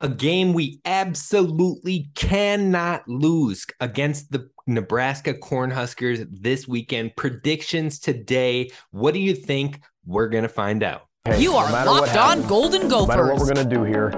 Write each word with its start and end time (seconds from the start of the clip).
A 0.00 0.08
game 0.08 0.52
we 0.52 0.80
absolutely 0.84 2.10
cannot 2.14 3.08
lose 3.08 3.64
against 3.80 4.32
the 4.32 4.50
Nebraska 4.66 5.34
Cornhuskers 5.34 6.26
this 6.30 6.66
weekend. 6.66 7.14
Predictions 7.16 8.00
today. 8.00 8.70
What 8.90 9.14
do 9.14 9.20
you 9.20 9.34
think? 9.34 9.80
We're 10.04 10.28
going 10.28 10.42
to 10.42 10.48
find 10.48 10.82
out. 10.82 11.02
Hey, 11.24 11.40
you 11.40 11.54
are 11.54 11.70
no 11.84 11.92
locked 11.92 12.16
on 12.16 12.46
Golden 12.48 12.88
Gophers. 12.88 13.08
No 13.08 13.22
matter 13.22 13.32
what 13.32 13.38
we're 13.38 13.54
going 13.54 13.68
to 13.68 13.74
do 13.74 13.84
here, 13.84 14.10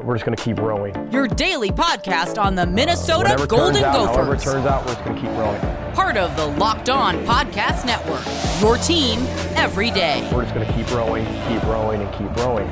we're 0.00 0.14
just 0.14 0.24
going 0.24 0.36
to 0.36 0.42
keep 0.42 0.58
rowing. 0.58 0.94
Your 1.12 1.26
daily 1.26 1.70
podcast 1.70 2.40
on 2.40 2.54
the 2.54 2.64
Minnesota 2.64 3.34
uh, 3.34 3.46
Golden 3.46 3.82
out, 3.82 3.94
Gophers. 3.94 4.14
However 4.16 4.34
it 4.36 4.40
turns 4.40 4.66
out, 4.66 4.86
we're 4.86 4.94
just 4.94 5.04
going 5.04 5.16
to 5.16 5.22
keep 5.22 5.30
rowing. 5.32 5.60
Part 5.92 6.16
of 6.16 6.34
the 6.36 6.46
Locked 6.46 6.88
On 6.88 7.16
Podcast 7.26 7.84
Network. 7.84 8.24
Your 8.62 8.78
team 8.78 9.18
every 9.56 9.90
day. 9.90 10.26
We're 10.32 10.44
just 10.44 10.54
going 10.54 10.66
to 10.66 10.72
keep 10.72 10.88
rowing, 10.92 11.26
keep 11.48 11.62
rowing, 11.64 12.00
and 12.00 12.12
keep 12.14 12.34
rowing. 12.36 12.70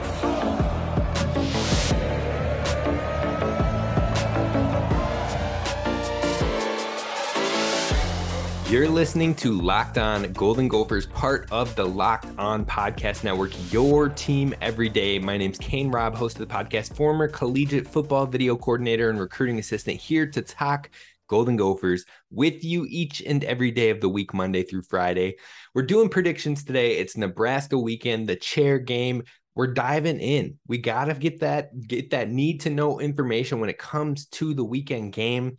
You're 8.68 8.88
listening 8.88 9.34
to 9.36 9.60
Locked 9.60 9.98
On 9.98 10.32
Golden 10.32 10.68
Gophers, 10.68 11.05
part 11.05 11.46
of 11.52 11.77
the 11.77 11.84
Locked 11.84 12.27
On 12.38 12.64
Podcast 12.64 13.22
Network, 13.22 13.52
your 13.70 14.09
team 14.09 14.55
every 14.62 14.88
day. 14.88 15.18
My 15.18 15.36
name's 15.36 15.59
Kane 15.59 15.91
Robb, 15.91 16.14
host 16.14 16.41
of 16.41 16.48
the 16.48 16.52
podcast, 16.52 16.96
former 16.96 17.28
collegiate 17.28 17.86
football 17.86 18.24
video 18.24 18.56
coordinator 18.56 19.10
and 19.10 19.20
recruiting 19.20 19.58
assistant, 19.58 20.00
here 20.00 20.27
to 20.30 20.41
talk 20.41 20.88
Golden 21.28 21.56
Gophers 21.56 22.06
with 22.30 22.64
you 22.64 22.86
each 22.88 23.20
and 23.20 23.45
every 23.45 23.70
day 23.70 23.91
of 23.91 24.00
the 24.00 24.08
week, 24.08 24.32
Monday 24.32 24.62
through 24.62 24.83
Friday. 24.83 25.36
We're 25.74 25.83
doing 25.83 26.08
predictions 26.08 26.64
today. 26.64 26.96
It's 26.96 27.19
Nebraska 27.19 27.78
weekend, 27.78 28.30
the 28.30 28.36
chair 28.36 28.78
game. 28.78 29.24
We're 29.55 29.74
diving 29.74 30.20
in. 30.20 30.58
We 30.66 30.78
gotta 30.78 31.12
get 31.12 31.41
that 31.41 31.69
get 31.86 32.10
that 32.10 32.30
need 32.30 32.62
to 32.62 32.70
know 32.70 32.98
information 32.98 33.60
when 33.60 33.69
it 33.69 33.78
comes 33.78 34.24
to 34.27 34.55
the 34.55 34.64
weekend 34.64 35.12
game 35.12 35.58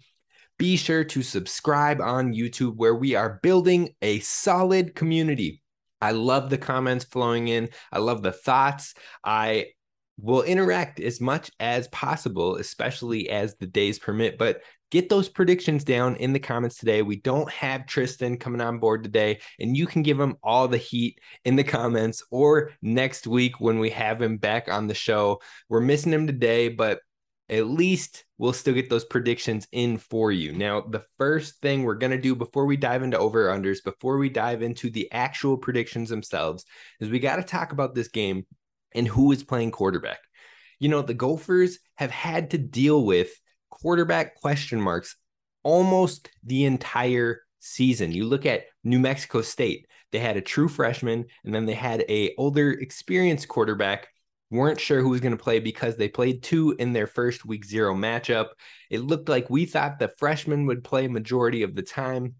be 0.58 0.78
sure 0.78 1.04
to 1.04 1.22
subscribe 1.22 2.02
on 2.02 2.34
YouTube 2.34 2.76
where 2.76 2.96
we 2.96 3.16
are 3.16 3.40
building 3.44 3.90
a 4.02 4.20
solid 4.20 4.96
community. 4.96 5.62
I 6.02 6.12
love 6.12 6.50
the 6.50 6.58
comments 6.58 7.06
flowing 7.06 7.48
in. 7.48 7.70
I 7.92 8.00
love 8.00 8.22
the 8.22 8.32
thoughts. 8.32 8.94
I 9.24 9.68
will 10.18 10.44
interact 10.44 11.00
as 11.00 11.20
much 11.20 11.52
as 11.60 11.88
possible, 11.90 12.56
especially 12.56 13.30
as 13.30 13.56
the 13.56 13.68
days 13.68 14.00
permit. 14.00 14.38
But 14.38 14.62
get 14.92 15.10
those 15.10 15.28
predictions 15.28 15.84
down 15.84 16.16
in 16.18 16.32
the 16.32 16.40
comments 16.40 16.78
today. 16.78 17.02
We 17.02 17.18
don't 17.18 17.52
have 17.52 17.86
Tristan 17.86 18.38
coming 18.38 18.62
on 18.62 18.80
board 18.80 19.04
today, 19.04 19.40
and 19.60 19.76
you 19.76 19.88
can 19.88 20.04
give 20.04 20.20
him 20.20 20.38
all 20.42 20.68
the 20.68 20.78
heat 20.78 21.20
in 21.44 21.56
the 21.56 21.64
comments 21.64 22.24
or 22.32 22.72
next 22.82 23.28
week 23.28 23.60
when 23.60 23.80
we 23.80 23.90
have 23.90 24.22
him 24.22 24.38
back 24.38 24.72
on 24.72 24.88
the 24.88 24.94
show. 24.94 25.42
We're 25.68 25.82
missing 25.82 26.14
him 26.14 26.28
today, 26.28 26.70
but 26.70 27.00
at 27.50 27.68
least 27.68 28.26
we'll 28.38 28.54
still 28.54 28.74
get 28.74 28.90
those 28.90 29.06
predictions 29.06 29.68
in 29.72 29.98
for 29.98 30.32
you. 30.32 30.52
Now, 30.52 30.82
the 30.82 31.04
first 31.18 31.62
thing 31.62 31.84
we're 31.84 31.96
going 31.96 32.12
to 32.12 32.22
do 32.22 32.36
before 32.36 32.66
we 32.66 32.76
dive 32.76 33.04
into 33.04 33.18
over 33.18 33.50
unders, 33.50 33.84
before 33.84 34.18
we 34.18 34.30
dive 34.30 34.62
into 34.62 34.90
the 34.90 35.12
actual 35.12 35.58
predictions 35.58 36.10
themselves, 36.10 36.66
is 37.00 37.10
we 37.10 37.20
got 37.20 37.36
to 37.36 37.44
talk 37.44 37.72
about 37.72 37.94
this 37.94 38.08
game 38.08 38.46
and 38.96 39.08
who 39.08 39.32
is 39.32 39.44
playing 39.44 39.72
quarterback. 39.72 40.20
You 40.80 40.90
know, 40.90 41.02
the 41.02 41.14
Gophers 41.14 41.80
have 41.96 42.12
had 42.12 42.52
to 42.52 42.58
deal 42.58 43.06
with 43.06 43.30
quarterback 43.70 44.36
question 44.36 44.82
marks 44.82 45.16
almost 45.64 46.30
the 46.44 46.66
entire 46.66 47.42
season. 47.60 48.12
You 48.12 48.26
look 48.26 48.46
at 48.46 48.66
New 48.84 49.00
Mexico 49.00 49.42
State, 49.42 49.88
they 50.12 50.20
had 50.20 50.38
a 50.38 50.42
true 50.42 50.68
freshman 50.68 51.26
and 51.44 51.54
then 51.54 51.66
they 51.66 51.74
had 51.74 52.06
a 52.10 52.34
older 52.38 52.72
experienced 52.72 53.48
quarterback 53.48 54.08
weren't 54.52 54.80
sure 54.80 55.02
who 55.02 55.10
was 55.10 55.22
going 55.22 55.36
to 55.36 55.44
play 55.44 55.60
because 55.60 55.96
they 55.96 56.08
played 56.08 56.44
two 56.44 56.76
in 56.78 56.94
their 56.94 57.08
first 57.08 57.46
week 57.46 57.66
zero 57.66 57.94
matchup. 57.96 58.50
It 58.90 59.02
looked 59.02 59.30
like 59.30 59.50
we 59.50 59.66
thought 59.66 60.00
the 60.00 60.14
freshman 60.18 60.66
would 60.68 60.84
play 60.84 61.08
majority 61.08 61.64
of 61.64 61.76
the 61.76 61.82
time. 61.82 62.36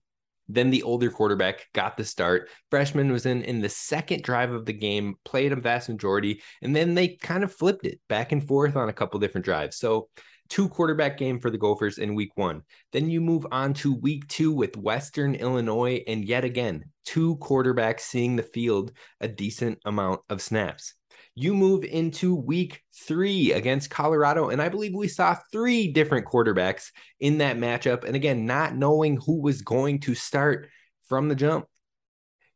Then 0.48 0.70
the 0.70 0.84
older 0.84 1.10
quarterback 1.10 1.68
got 1.74 1.98
the 1.98 2.06
start. 2.06 2.50
Freshman 2.70 3.12
was 3.12 3.26
in 3.26 3.42
in 3.44 3.62
the 3.62 3.70
second 3.70 4.22
drive 4.22 4.52
of 4.52 4.66
the 4.66 4.74
game, 4.74 5.16
played 5.26 5.52
a 5.52 5.56
vast 5.56 5.90
majority, 5.90 6.42
and 6.62 6.76
then 6.76 6.94
they 6.94 7.10
kind 7.10 7.44
of 7.44 7.52
flipped 7.52 7.86
it 7.86 8.00
back 8.08 8.32
and 8.32 8.48
forth 8.48 8.76
on 8.76 8.90
a 8.90 8.94
couple 8.94 9.20
different 9.20 9.46
drives. 9.46 9.78
So 9.78 10.10
two 10.48 10.70
quarterback 10.70 11.18
game 11.18 11.40
for 11.40 11.50
the 11.50 11.58
Gophers 11.58 11.98
in 11.98 12.14
week 12.14 12.32
one. 12.36 12.62
Then 12.92 13.10
you 13.10 13.22
move 13.22 13.48
on 13.52 13.74
to 13.76 13.96
week 13.96 14.28
two 14.28 14.52
with 14.52 14.78
Western 14.78 15.34
Illinois, 15.34 16.04
and 16.06 16.24
yet 16.24 16.44
again, 16.44 16.86
two 17.06 17.38
quarterbacks 17.38 18.02
seeing 18.02 18.36
the 18.36 18.44
field 18.44 18.92
a 19.20 19.28
decent 19.28 19.80
amount 19.84 20.22
of 20.30 20.44
snaps 20.44 20.94
you 21.36 21.54
move 21.54 21.84
into 21.84 22.34
week 22.34 22.82
three 22.94 23.52
against 23.52 23.90
Colorado. 23.90 24.50
And 24.50 24.62
I 24.62 24.70
believe 24.70 24.94
we 24.94 25.10
saw 25.10 25.38
three 25.52 25.92
different 25.92 26.26
quarterbacks 26.26 26.92
in 27.20 27.40
that 27.40 27.58
matchup. 27.58 28.06
And 28.06 28.16
again, 28.16 28.46
not 28.46 28.76
knowing 28.76 29.18
who 29.18 29.42
was 29.42 29.62
going 29.62 30.00
to 30.02 30.16
start 30.16 30.70
from 31.10 31.28
the 31.28 31.36
jump. 31.36 31.66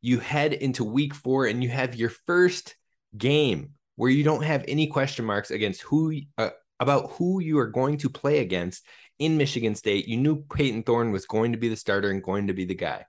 You 0.01 0.19
head 0.19 0.53
into 0.53 0.85
week 0.85 1.13
four 1.13 1.45
and 1.45 1.61
you 1.61 1.69
have 1.69 1.95
your 1.95 2.11
first 2.25 2.75
game 3.17 3.71
where 3.97 4.09
you 4.09 4.23
don't 4.23 4.43
have 4.43 4.63
any 4.65 4.87
question 4.87 5.25
marks 5.25 5.51
against 5.51 5.81
who 5.81 6.21
uh, 6.37 6.51
about 6.79 7.11
who 7.11 7.41
you 7.41 7.59
are 7.59 7.67
going 7.67 7.97
to 7.97 8.09
play 8.09 8.39
against 8.39 8.85
in 9.19 9.37
Michigan 9.37 9.75
State. 9.75 10.07
You 10.07 10.15
knew 10.15 10.43
Payton 10.53 10.83
Thorne 10.83 11.11
was 11.11 11.25
going 11.25 11.51
to 11.51 11.57
be 11.57 11.67
the 11.67 11.75
starter 11.75 12.09
and 12.09 12.23
going 12.23 12.47
to 12.47 12.53
be 12.53 12.63
the 12.63 12.75
guy. 12.75 13.05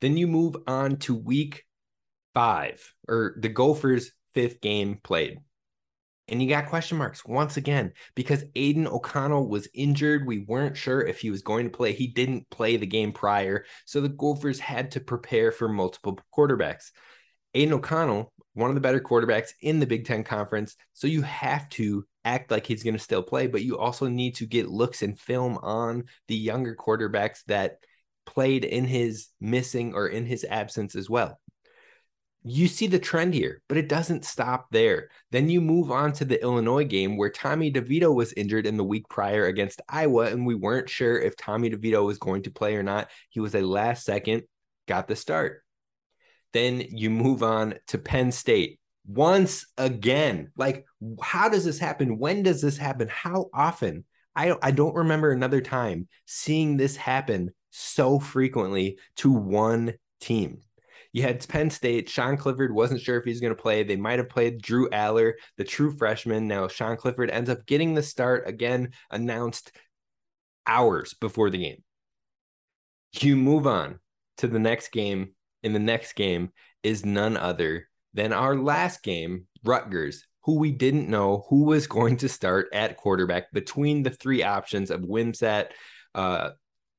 Then 0.00 0.16
you 0.16 0.26
move 0.26 0.56
on 0.66 0.96
to 0.96 1.14
week 1.14 1.64
five, 2.34 2.92
or 3.08 3.36
the 3.38 3.48
Gophers 3.48 4.10
fifth 4.34 4.60
game 4.60 4.98
played. 5.02 5.38
And 6.28 6.40
you 6.42 6.48
got 6.48 6.68
question 6.68 6.98
marks 6.98 7.24
once 7.24 7.56
again 7.56 7.92
because 8.14 8.44
Aidan 8.54 8.86
O'Connell 8.86 9.48
was 9.48 9.68
injured. 9.74 10.26
We 10.26 10.44
weren't 10.46 10.76
sure 10.76 11.02
if 11.02 11.20
he 11.20 11.30
was 11.30 11.42
going 11.42 11.66
to 11.66 11.76
play. 11.76 11.92
He 11.92 12.06
didn't 12.06 12.48
play 12.48 12.76
the 12.76 12.86
game 12.86 13.12
prior. 13.12 13.64
So 13.84 14.00
the 14.00 14.08
Gophers 14.08 14.60
had 14.60 14.92
to 14.92 15.00
prepare 15.00 15.50
for 15.52 15.68
multiple 15.68 16.18
quarterbacks. 16.34 16.90
Aidan 17.54 17.74
O'Connell, 17.74 18.32
one 18.54 18.70
of 18.70 18.74
the 18.74 18.80
better 18.80 19.00
quarterbacks 19.00 19.50
in 19.60 19.78
the 19.78 19.86
Big 19.86 20.06
Ten 20.06 20.24
Conference. 20.24 20.76
So 20.92 21.06
you 21.06 21.22
have 21.22 21.68
to 21.70 22.06
act 22.24 22.50
like 22.50 22.66
he's 22.66 22.84
going 22.84 22.96
to 22.96 23.02
still 23.02 23.22
play, 23.22 23.48
but 23.48 23.62
you 23.62 23.76
also 23.76 24.08
need 24.08 24.36
to 24.36 24.46
get 24.46 24.70
looks 24.70 25.02
and 25.02 25.18
film 25.18 25.58
on 25.60 26.04
the 26.28 26.36
younger 26.36 26.76
quarterbacks 26.76 27.42
that 27.48 27.78
played 28.24 28.64
in 28.64 28.84
his 28.84 29.28
missing 29.40 29.92
or 29.92 30.06
in 30.06 30.24
his 30.24 30.46
absence 30.48 30.94
as 30.94 31.10
well 31.10 31.38
you 32.44 32.66
see 32.66 32.86
the 32.86 32.98
trend 32.98 33.34
here, 33.34 33.62
but 33.68 33.78
it 33.78 33.88
doesn't 33.88 34.24
stop 34.24 34.66
there. 34.70 35.08
Then 35.30 35.48
you 35.48 35.60
move 35.60 35.90
on 35.90 36.12
to 36.14 36.24
the 36.24 36.42
Illinois 36.42 36.84
game 36.84 37.16
where 37.16 37.30
Tommy 37.30 37.70
DeVito 37.72 38.12
was 38.12 38.32
injured 38.32 38.66
in 38.66 38.76
the 38.76 38.84
week 38.84 39.08
prior 39.08 39.46
against 39.46 39.80
Iowa, 39.88 40.26
and 40.26 40.44
we 40.44 40.54
weren't 40.54 40.88
sure 40.88 41.18
if 41.18 41.36
Tommy 41.36 41.70
DeVito 41.70 42.04
was 42.04 42.18
going 42.18 42.42
to 42.42 42.50
play 42.50 42.74
or 42.74 42.82
not. 42.82 43.10
He 43.30 43.40
was 43.40 43.54
a 43.54 43.60
last 43.60 44.04
second, 44.04 44.42
got 44.88 45.06
the 45.06 45.16
start. 45.16 45.62
Then 46.52 46.80
you 46.80 47.10
move 47.10 47.42
on 47.42 47.74
to 47.88 47.98
Penn 47.98 48.32
State 48.32 48.80
once 49.06 49.66
again. 49.78 50.50
Like, 50.56 50.84
how 51.20 51.48
does 51.48 51.64
this 51.64 51.78
happen? 51.78 52.18
When 52.18 52.42
does 52.42 52.60
this 52.60 52.76
happen? 52.76 53.08
How 53.08 53.50
often? 53.54 54.04
I, 54.34 54.56
I 54.62 54.70
don't 54.70 54.94
remember 54.94 55.30
another 55.30 55.60
time 55.60 56.08
seeing 56.26 56.76
this 56.76 56.96
happen 56.96 57.52
so 57.70 58.18
frequently 58.18 58.98
to 59.16 59.30
one 59.30 59.94
team. 60.20 60.60
You 61.12 61.22
had 61.22 61.46
Penn 61.46 61.68
State. 61.68 62.08
Sean 62.08 62.36
Clifford 62.36 62.74
wasn't 62.74 63.00
sure 63.00 63.18
if 63.18 63.24
he's 63.24 63.40
going 63.40 63.54
to 63.54 63.62
play. 63.62 63.82
They 63.82 63.96
might 63.96 64.18
have 64.18 64.30
played 64.30 64.62
Drew 64.62 64.88
Allar, 64.90 65.34
the 65.58 65.64
true 65.64 65.94
freshman. 65.94 66.48
Now 66.48 66.68
Sean 66.68 66.96
Clifford 66.96 67.30
ends 67.30 67.50
up 67.50 67.66
getting 67.66 67.94
the 67.94 68.02
start 68.02 68.48
again, 68.48 68.92
announced 69.10 69.72
hours 70.66 71.14
before 71.14 71.50
the 71.50 71.58
game. 71.58 71.82
You 73.20 73.36
move 73.36 73.66
on 73.66 73.98
to 74.38 74.46
the 74.46 74.58
next 74.58 74.90
game. 74.92 75.34
In 75.62 75.72
the 75.72 75.78
next 75.78 76.14
game 76.14 76.50
is 76.82 77.04
none 77.04 77.36
other 77.36 77.88
than 78.14 78.32
our 78.32 78.56
last 78.56 79.04
game, 79.04 79.46
Rutgers, 79.62 80.26
who 80.42 80.56
we 80.58 80.72
didn't 80.72 81.08
know 81.08 81.44
who 81.48 81.64
was 81.64 81.86
going 81.86 82.16
to 82.16 82.28
start 82.28 82.68
at 82.72 82.96
quarterback 82.96 83.52
between 83.52 84.02
the 84.02 84.10
three 84.10 84.42
options 84.42 84.90
of 84.90 85.02
Wimsatt, 85.02 85.68
uh, 86.16 86.50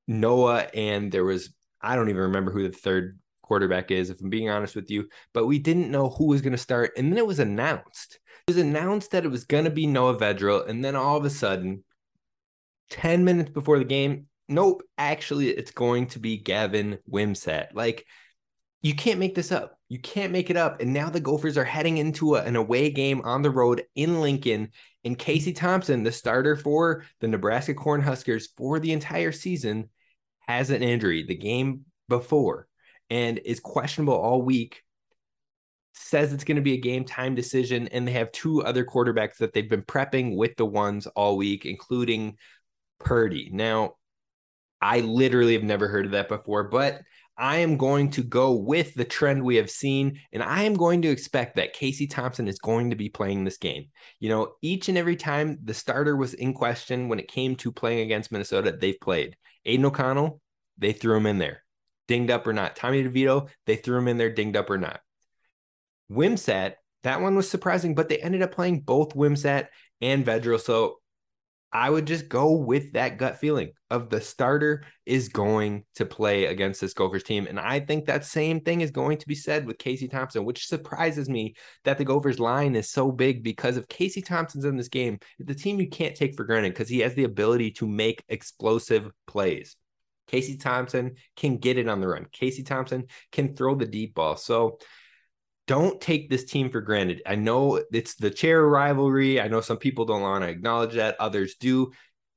Noah, 0.08 0.68
and 0.74 1.12
there 1.12 1.26
was 1.26 1.54
I 1.82 1.98
don't 1.98 2.10
even 2.10 2.22
remember 2.22 2.52
who 2.52 2.64
the 2.64 2.78
third 2.78 3.20
quarterback 3.44 3.92
is, 3.92 4.10
if 4.10 4.20
I'm 4.20 4.30
being 4.30 4.50
honest 4.50 4.76
with 4.76 4.90
you. 4.90 5.08
But 5.34 5.46
we 5.46 5.60
didn't 5.60 5.92
know 5.92 6.10
who 6.10 6.26
was 6.26 6.42
going 6.42 6.54
to 6.54 6.58
start. 6.58 6.94
And 6.98 7.12
then 7.12 7.20
it 7.20 7.28
was 7.28 7.40
announced. 7.40 8.20
It 8.48 8.52
was 8.52 8.58
announced 8.58 9.12
that 9.12 9.26
it 9.26 9.32
was 9.32 9.46
going 9.46 9.66
to 9.66 9.70
be 9.70 9.86
Noah 9.86 10.18
Vedral. 10.18 10.68
And 10.68 10.84
then 10.84 10.96
all 10.96 11.18
of 11.18 11.26
a 11.26 11.30
sudden, 11.30 11.84
10 12.90 13.24
minutes 13.24 13.52
before 13.52 13.78
the 13.78 13.86
game, 13.86 14.26
nope, 14.50 14.82
actually, 14.98 15.50
it's 15.50 15.72
going 15.72 16.08
to 16.08 16.20
be 16.20 16.38
Gavin 16.38 16.98
Wimsatt. 17.10 17.68
Like, 17.74 18.06
you 18.82 18.96
can't 18.96 19.20
make 19.20 19.36
this 19.36 19.52
up. 19.52 19.78
You 19.88 20.00
can't 20.00 20.34
make 20.34 20.50
it 20.50 20.58
up. 20.58 20.82
And 20.82 20.94
now 20.94 21.10
the 21.10 21.20
Gophers 21.20 21.58
are 21.58 21.64
heading 21.64 21.98
into 21.98 22.36
a, 22.36 22.42
an 22.42 22.56
away 22.56 22.90
game 22.90 23.22
on 23.24 23.42
the 23.42 23.52
road 23.52 23.84
in 23.96 24.20
Lincoln. 24.20 24.72
And 25.06 25.18
Casey 25.18 25.54
Thompson, 25.54 26.04
the 26.04 26.12
starter 26.12 26.56
for 26.56 27.06
the 27.20 27.28
Nebraska 27.28 27.74
Cornhuskers 27.74 28.48
for 28.58 28.80
the 28.80 28.92
entire 28.92 29.32
season, 29.32 29.90
has 30.48 30.70
an 30.70 30.84
injury 30.84 31.24
the 31.24 31.36
game 31.36 31.86
before 32.10 32.68
and 33.14 33.40
is 33.46 33.60
questionable 33.60 34.16
all 34.16 34.42
week. 34.42 34.82
says 35.94 36.34
it's 36.34 36.44
going 36.44 36.56
to 36.56 36.64
be 36.64 36.74
a 36.74 36.82
game 36.82 37.06
time 37.06 37.36
decision, 37.36 37.88
and 37.90 38.08
they 38.08 38.12
have 38.14 38.32
two 38.32 38.64
other 38.64 38.84
quarterbacks 38.84 39.38
that 39.38 39.54
they've 39.54 39.70
been 39.70 39.84
prepping 39.84 40.36
with 40.36 40.56
the 40.58 40.66
ones 40.66 41.06
all 41.06 41.38
week, 41.38 41.68
including 41.68 42.36
Purdy. 43.00 43.52
Now, 43.54 43.94
I 44.82 45.02
literally 45.02 45.54
have 45.54 45.64
never 45.64 45.88
heard 45.88 46.08
of 46.08 46.14
that 46.14 46.28
before, 46.28 46.64
but 46.64 47.02
I 47.38 47.58
am 47.58 47.78
going 47.78 48.10
to 48.12 48.24
go 48.24 48.54
with 48.54 48.96
the 48.96 49.06
trend 49.06 49.44
we 49.44 49.58
have 49.58 49.70
seen, 49.70 50.20
and 50.32 50.42
I 50.42 50.64
am 50.64 50.74
going 50.74 51.04
to 51.04 51.10
expect 51.10 51.56
that 51.58 51.74
Casey 51.74 52.08
Thompson 52.08 52.48
is 52.48 52.58
going 52.58 52.90
to 52.90 52.96
be 52.96 53.10
playing 53.10 53.44
this 53.44 53.58
game. 53.58 53.86
You 54.20 54.30
know, 54.30 54.54
each 54.64 54.90
and 54.90 54.98
every 54.98 55.18
time 55.18 55.60
the 55.64 55.76
starter 55.76 56.16
was 56.16 56.34
in 56.34 56.56
question 56.56 57.10
when 57.10 57.20
it 57.20 57.28
came 57.28 57.56
to 57.58 57.72
playing 57.72 58.00
against 58.00 58.32
Minnesota, 58.32 58.72
they've 58.72 59.00
played. 59.00 59.38
Aidan 59.66 59.86
O'Connell, 59.86 60.42
they 60.80 60.94
threw 60.94 61.16
him 61.16 61.28
in 61.28 61.38
there, 61.38 61.63
dinged 62.08 62.32
up 62.32 62.48
or 62.48 62.54
not. 62.54 62.76
Tommy 62.76 63.04
DeVito, 63.04 63.50
they 63.66 63.76
threw 63.76 63.98
him 63.98 64.08
in 64.08 64.18
there, 64.18 64.32
dinged 64.32 64.58
up 64.58 64.70
or 64.70 64.78
not. 64.78 65.00
Wimsatt, 66.12 66.74
that 67.04 67.22
one 67.22 67.36
was 67.36 67.50
surprising, 67.50 67.96
but 67.96 68.10
they 68.10 68.18
ended 68.18 68.42
up 68.42 68.52
playing 68.52 68.82
both 68.82 69.16
Wimsatt 69.16 69.68
and 70.02 70.26
Vedral. 70.26 70.60
So 70.60 70.98
I 71.74 71.90
would 71.90 72.06
just 72.06 72.30
go 72.30 72.52
with 72.52 72.94
that 72.94 73.18
gut 73.18 73.40
feeling 73.40 73.72
of 73.90 74.10
the 74.10 74.22
starter 74.22 74.84
is 75.08 75.30
going 75.30 75.86
to 75.96 76.06
play 76.06 76.46
against 76.46 76.80
this 76.80 76.94
Gophers 76.94 77.24
team. 77.24 77.48
And 77.48 77.60
I 77.60 77.80
think 77.80 78.06
that 78.06 78.26
same 78.26 78.62
thing 78.62 78.82
is 78.82 78.92
going 78.92 79.18
to 79.18 79.28
be 79.28 79.34
said 79.34 79.66
with 79.66 79.80
Casey 79.80 80.08
Thompson, 80.08 80.46
which 80.46 80.68
surprises 80.68 81.28
me 81.28 81.56
that 81.84 81.98
the 81.98 82.06
Gophers 82.06 82.40
line 82.40 82.76
is 82.76 82.92
so 82.92 83.12
big 83.12 83.44
because 83.44 83.76
if 83.76 83.88
Casey 83.88 84.22
Thompson's 84.22 84.66
in 84.66 84.78
this 84.78 84.88
game, 84.88 85.18
the 85.40 85.56
team 85.56 85.80
you 85.80 85.90
can't 85.90 86.16
take 86.16 86.36
for 86.36 86.44
granted 86.44 86.74
because 86.74 86.90
he 86.90 87.00
has 87.00 87.16
the 87.16 87.24
ability 87.24 87.72
to 87.72 87.88
make 87.88 88.24
explosive 88.30 89.10
plays. 89.26 89.76
Casey 90.28 90.58
Thompson 90.58 91.16
can 91.36 91.58
get 91.58 91.78
it 91.78 91.88
on 91.88 92.02
the 92.02 92.08
run. 92.08 92.28
Casey 92.32 92.64
Thompson 92.64 93.06
can 93.32 93.56
throw 93.56 93.76
the 93.76 93.86
deep 93.86 94.16
ball. 94.16 94.36
So 94.36 94.80
don't 95.68 96.02
take 96.02 96.30
this 96.30 96.46
team 96.46 96.70
for 96.70 96.82
granted. 96.82 97.22
I 97.26 97.36
know 97.36 97.82
it's 97.92 98.16
the 98.16 98.30
chair 98.30 98.66
rivalry. 98.66 99.40
I 99.40 99.48
know 99.48 99.62
some 99.62 99.78
people 99.78 100.06
don't 100.06 100.22
want 100.22 100.44
to 100.44 100.50
acknowledge 100.50 100.96
that, 100.96 101.16
others 101.20 101.56
do. 101.60 101.92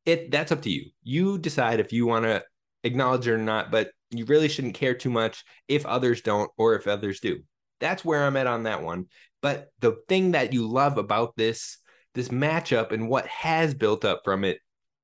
It 0.04 0.30
that's 0.30 0.52
up 0.52 0.62
to 0.62 0.70
you. 0.70 0.90
You 1.02 1.38
decide 1.38 1.80
if 1.80 1.92
you 1.92 2.06
want 2.06 2.24
to 2.24 2.44
acknowledge 2.84 3.26
it 3.26 3.32
or 3.32 3.38
not, 3.38 3.70
but 3.70 3.90
you 4.10 4.24
really 4.26 4.48
shouldn't 4.48 4.74
care 4.74 4.94
too 4.94 5.10
much 5.10 5.44
if 5.66 5.84
others 5.84 6.20
don't 6.20 6.50
or 6.56 6.74
if 6.76 6.86
others 6.86 7.18
do. 7.18 7.40
That's 7.80 8.04
where 8.04 8.24
I'm 8.24 8.36
at 8.36 8.46
on 8.46 8.62
that 8.62 8.82
one. 8.82 9.06
But 9.42 9.68
the 9.80 9.96
thing 10.08 10.32
that 10.32 10.52
you 10.52 10.68
love 10.68 10.98
about 10.98 11.36
this 11.36 11.78
this 12.14 12.28
matchup 12.28 12.92
and 12.92 13.08
what 13.08 13.26
has 13.26 13.74
built 13.74 14.04
up 14.04 14.22
from 14.24 14.42
it 14.42 14.58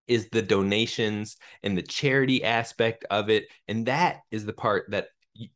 is 0.09 0.29
the 0.31 0.43
donations 0.43 1.37
and 1.63 1.77
the 1.77 1.83
charity 1.83 2.45
aspect 2.45 3.05
of 3.11 3.31
it 3.31 3.47
and 3.69 3.87
that 3.87 4.21
is 4.31 4.45
the 4.45 4.53
part 4.53 4.91
that 4.91 5.09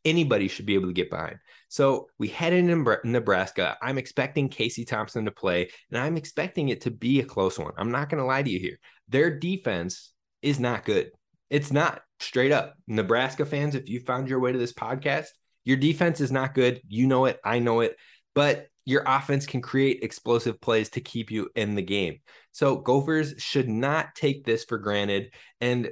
anybody 0.04 0.48
should 0.48 0.66
be 0.66 0.74
able 0.74 0.88
to 0.88 0.94
get 0.94 1.10
behind. 1.10 1.38
So 1.68 2.08
we 2.18 2.28
head 2.28 2.52
into 2.52 2.98
Nebraska. 3.04 3.76
I'm 3.82 3.98
expecting 3.98 4.48
Casey 4.48 4.84
Thompson 4.84 5.24
to 5.24 5.30
play, 5.30 5.70
and 5.90 6.00
I'm 6.00 6.16
expecting 6.16 6.68
it 6.68 6.82
to 6.82 6.90
be 6.90 7.20
a 7.20 7.24
close 7.24 7.58
one. 7.58 7.72
I'm 7.76 7.90
not 7.90 8.08
going 8.08 8.20
to 8.20 8.26
lie 8.26 8.42
to 8.42 8.50
you 8.50 8.58
here. 8.58 8.78
Their 9.08 9.38
defense 9.38 10.12
is 10.42 10.58
not 10.58 10.84
good. 10.84 11.10
It's 11.50 11.72
not 11.72 12.02
straight 12.20 12.52
up. 12.52 12.74
Nebraska 12.86 13.44
fans, 13.44 13.74
if 13.74 13.88
you 13.88 14.00
found 14.00 14.28
your 14.28 14.40
way 14.40 14.52
to 14.52 14.58
this 14.58 14.72
podcast, 14.72 15.26
your 15.64 15.76
defense 15.76 16.20
is 16.20 16.32
not 16.32 16.54
good. 16.54 16.80
You 16.88 17.06
know 17.06 17.26
it. 17.26 17.38
I 17.44 17.58
know 17.58 17.80
it. 17.80 17.96
But 18.34 18.68
your 18.86 19.02
offense 19.04 19.44
can 19.44 19.60
create 19.60 20.02
explosive 20.02 20.60
plays 20.60 20.88
to 20.90 21.00
keep 21.00 21.30
you 21.30 21.50
in 21.54 21.74
the 21.74 21.82
game. 21.82 22.20
So 22.52 22.76
Gophers 22.76 23.34
should 23.36 23.68
not 23.68 24.14
take 24.14 24.44
this 24.44 24.64
for 24.64 24.78
granted. 24.78 25.34
And 25.60 25.90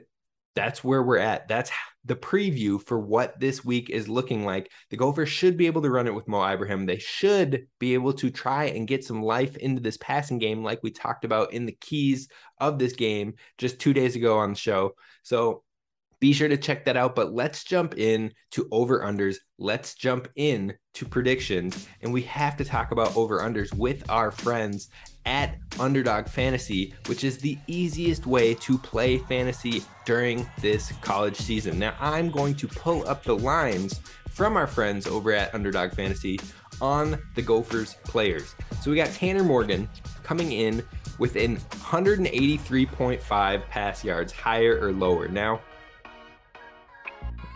that's 0.55 0.85
where 0.85 1.03
we're 1.03 1.19
at. 1.19 1.49
That's 1.49 1.73
the 2.05 2.15
preview 2.15 2.81
for 2.81 3.01
what 3.01 3.41
this 3.41 3.65
week 3.65 3.91
is 3.91 4.09
looking 4.09 4.45
like. 4.45 4.71
The 4.91 4.97
Gophers 4.97 5.29
should 5.29 5.57
be 5.57 5.67
able 5.67 5.83
to 5.83 5.91
run 5.91 6.07
it 6.07 6.15
with 6.15 6.29
Mo 6.29 6.45
Ibrahim. 6.47 6.87
They 6.87 6.99
should 6.99 7.67
be 7.81 7.95
able 7.95 8.13
to 8.15 8.31
try 8.31 8.67
and 8.67 8.87
get 8.87 9.05
some 9.05 9.21
life 9.21 9.57
into 9.57 9.83
this 9.83 9.97
passing 9.97 10.39
game, 10.39 10.63
like 10.63 10.79
we 10.85 10.93
talked 10.93 11.25
about 11.25 11.53
in 11.53 11.67
the 11.67 11.77
keys 11.81 12.29
of 12.61 12.79
this 12.79 12.93
game 12.93 13.35
just 13.59 13.81
two 13.81 13.93
days 13.93 14.15
ago 14.15 14.39
on 14.39 14.51
the 14.51 14.59
show. 14.59 14.95
So 15.25 15.64
be 16.25 16.33
sure 16.33 16.49
to 16.49 16.57
check 16.57 16.87
that 16.87 16.97
out. 16.97 17.15
But 17.15 17.35
let's 17.35 17.65
jump 17.65 17.99
in 17.99 18.33
to 18.53 18.67
over 18.73 19.01
unders. 19.01 19.37
Let's 19.59 19.95
jump 19.95 20.27
in 20.37 20.73
to 20.95 21.05
predictions. 21.05 21.87
And 22.01 22.15
we 22.15 22.23
have 22.23 22.57
to 22.57 22.65
talk 22.65 22.93
about 22.93 23.15
over 23.15 23.41
unders 23.41 23.75
with 23.75 24.09
our 24.09 24.31
friends 24.31 24.89
at 25.27 25.59
Underdog 25.79 26.27
Fantasy, 26.27 26.95
which 27.09 27.25
is 27.25 27.37
the 27.37 27.59
easiest 27.67 28.27
way 28.27 28.55
to 28.55 28.79
play 28.79 29.19
fantasy 29.19 29.83
during 30.07 30.49
this 30.63 30.95
college 31.03 31.37
season. 31.37 31.79
Now, 31.79 31.95
I'm 32.01 32.31
going 32.31 32.55
to 32.55 32.69
pull 32.69 33.07
up 33.07 33.23
the 33.23 33.37
lines 33.37 34.01
from 34.31 34.57
our 34.57 34.67
friends 34.67 35.07
over 35.07 35.31
at 35.31 35.55
Underdog 35.55 35.93
Fantasy 35.93 36.41
on 36.81 37.21
the 37.35 37.43
Gophers 37.43 37.97
players. 38.05 38.55
So 38.81 38.91
we 38.91 38.97
got 38.97 39.11
Tanner 39.11 39.45
Morgan 39.45 39.91
coming 40.23 40.53
in 40.53 40.83
within 41.19 41.59
183.5 41.59 43.69
pass 43.69 44.03
yards, 44.03 44.33
higher 44.33 44.79
or 44.81 44.91
lower. 44.91 45.29
Now, 45.29 45.61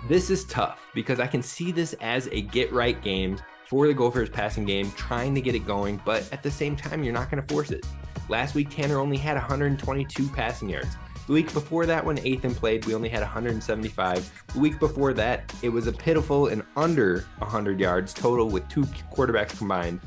this 0.08 0.30
is 0.30 0.44
tough 0.46 0.80
because 0.94 1.20
I 1.20 1.26
can 1.26 1.42
see 1.42 1.70
this 1.70 1.92
as 2.00 2.28
a 2.28 2.40
get 2.40 2.72
right 2.72 3.00
game 3.02 3.38
for 3.66 3.86
the 3.86 3.92
Gophers 3.92 4.30
passing 4.30 4.64
game, 4.64 4.90
trying 4.92 5.34
to 5.34 5.42
get 5.42 5.54
it 5.54 5.66
going, 5.66 6.00
but 6.06 6.26
at 6.32 6.42
the 6.42 6.50
same 6.50 6.74
time, 6.74 7.04
you're 7.04 7.12
not 7.12 7.30
going 7.30 7.42
to 7.42 7.54
force 7.54 7.70
it. 7.70 7.84
Last 8.30 8.54
week, 8.54 8.70
Tanner 8.70 8.98
only 8.98 9.18
had 9.18 9.34
122 9.34 10.28
passing 10.30 10.70
yards. 10.70 10.96
The 11.26 11.34
week 11.34 11.52
before 11.52 11.84
that, 11.84 12.02
when 12.02 12.16
Athan 12.16 12.56
played, 12.56 12.86
we 12.86 12.94
only 12.94 13.10
had 13.10 13.20
175. 13.20 14.44
The 14.54 14.58
week 14.58 14.80
before 14.80 15.12
that, 15.12 15.52
it 15.60 15.68
was 15.68 15.86
a 15.86 15.92
pitiful 15.92 16.46
and 16.46 16.62
under 16.74 17.26
100 17.36 17.78
yards 17.78 18.14
total 18.14 18.48
with 18.48 18.66
two 18.70 18.84
quarterbacks 19.12 19.58
combined. 19.58 20.00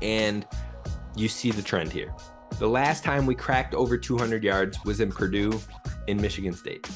And 0.00 0.46
you 1.14 1.28
see 1.28 1.50
the 1.50 1.60
trend 1.60 1.92
here. 1.92 2.14
The 2.58 2.68
last 2.68 3.04
time 3.04 3.26
we 3.26 3.34
cracked 3.34 3.74
over 3.74 3.98
200 3.98 4.42
yards 4.42 4.82
was 4.86 5.00
in 5.00 5.12
Purdue 5.12 5.60
in 6.06 6.18
Michigan 6.18 6.54
State 6.54 6.88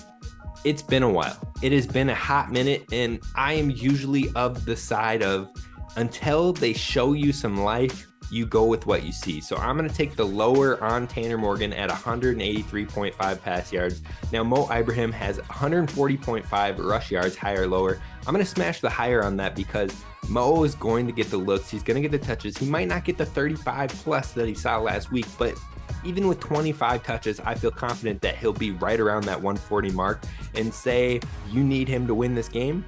it's 0.65 0.83
been 0.83 1.03
a 1.03 1.11
while. 1.11 1.37
It 1.63 1.73
has 1.73 1.87
been 1.87 2.09
a 2.09 2.15
hot 2.15 2.51
minute, 2.51 2.85
and 2.93 3.21
I 3.35 3.55
am 3.55 3.71
usually 3.71 4.31
of 4.35 4.65
the 4.65 4.77
side 4.77 5.23
of 5.23 5.51
until 5.97 6.53
they 6.53 6.73
show 6.73 7.13
you 7.13 7.33
some 7.33 7.63
life, 7.63 8.07
you 8.31 8.47
go 8.47 8.65
with 8.65 8.87
what 8.87 9.05
you 9.05 9.13
see. 9.13 9.41
So 9.41 9.57
I'm 9.57 9.77
going 9.77 9.89
to 9.89 9.95
take 9.95 10.15
the 10.15 10.27
lower 10.27 10.83
on 10.83 11.07
Tanner 11.07 11.39
Morgan 11.39 11.73
at 11.73 11.91
183.5 11.91 13.43
pass 13.43 13.73
yards. 13.73 14.03
Now, 14.33 14.45
Mo 14.45 14.69
Ibrahim 14.71 15.13
has 15.13 15.39
140.5 15.39 16.79
rush 16.79 17.11
yards, 17.11 17.37
higher, 17.37 17.67
lower. 17.67 18.01
I'm 18.27 18.35
going 18.35 18.45
to 18.45 18.51
smash 18.51 18.81
the 18.81 18.91
higher 18.91 19.25
on 19.25 19.37
that 19.39 19.57
because 19.57 19.95
Mo 20.29 20.63
is 20.65 20.75
going 20.75 21.07
to 21.07 21.13
get 21.13 21.31
the 21.31 21.39
looks. 21.39 21.71
He's 21.71 21.83
going 21.83 22.01
to 22.01 22.07
get 22.07 22.21
the 22.21 22.25
touches. 22.25 22.57
He 22.57 22.67
might 22.67 22.89
not 22.89 23.05
get 23.05 23.17
the 23.17 23.27
35 23.27 23.91
plus 23.91 24.33
that 24.33 24.47
he 24.47 24.55
saw 24.55 24.79
last 24.79 25.11
week, 25.11 25.27
but 25.39 25.59
even 26.09 26.27
with 26.27 26.41
25 26.41 27.03
touches, 27.03 27.39
I 27.41 27.55
feel 27.55 27.71
confident 27.71 28.23
that 28.23 28.39
he'll 28.39 28.55
be 28.55 28.71
right 28.71 28.99
around 28.99 29.25
that 29.25 29.37
140 29.37 29.91
mark 29.91 30.25
and 30.55 30.73
say 30.73 31.21
you 31.51 31.63
need 31.63 31.87
him 31.87 32.07
to 32.07 32.15
win 32.15 32.35
this 32.35 32.49
game. 32.49 32.83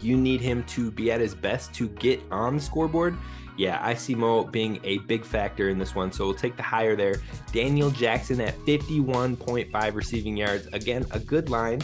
You 0.00 0.16
need 0.16 0.40
him 0.40 0.64
to 0.64 0.90
be 0.90 1.12
at 1.12 1.20
his 1.20 1.34
best 1.34 1.72
to 1.74 1.88
get 1.88 2.20
on 2.32 2.56
the 2.56 2.62
scoreboard. 2.62 3.16
Yeah, 3.56 3.78
I 3.80 3.94
see 3.94 4.16
Mo 4.16 4.44
being 4.44 4.80
a 4.82 4.98
big 4.98 5.24
factor 5.24 5.70
in 5.70 5.78
this 5.78 5.94
one. 5.94 6.10
So 6.10 6.26
we'll 6.26 6.34
take 6.34 6.56
the 6.56 6.62
higher 6.62 6.96
there. 6.96 7.22
Daniel 7.52 7.90
Jackson 7.90 8.40
at 8.40 8.58
51.5 8.66 9.94
receiving 9.94 10.36
yards. 10.36 10.66
Again, 10.72 11.06
a 11.12 11.20
good 11.20 11.48
line. 11.48 11.80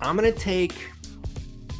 I'm 0.00 0.16
gonna 0.16 0.32
take 0.32 0.74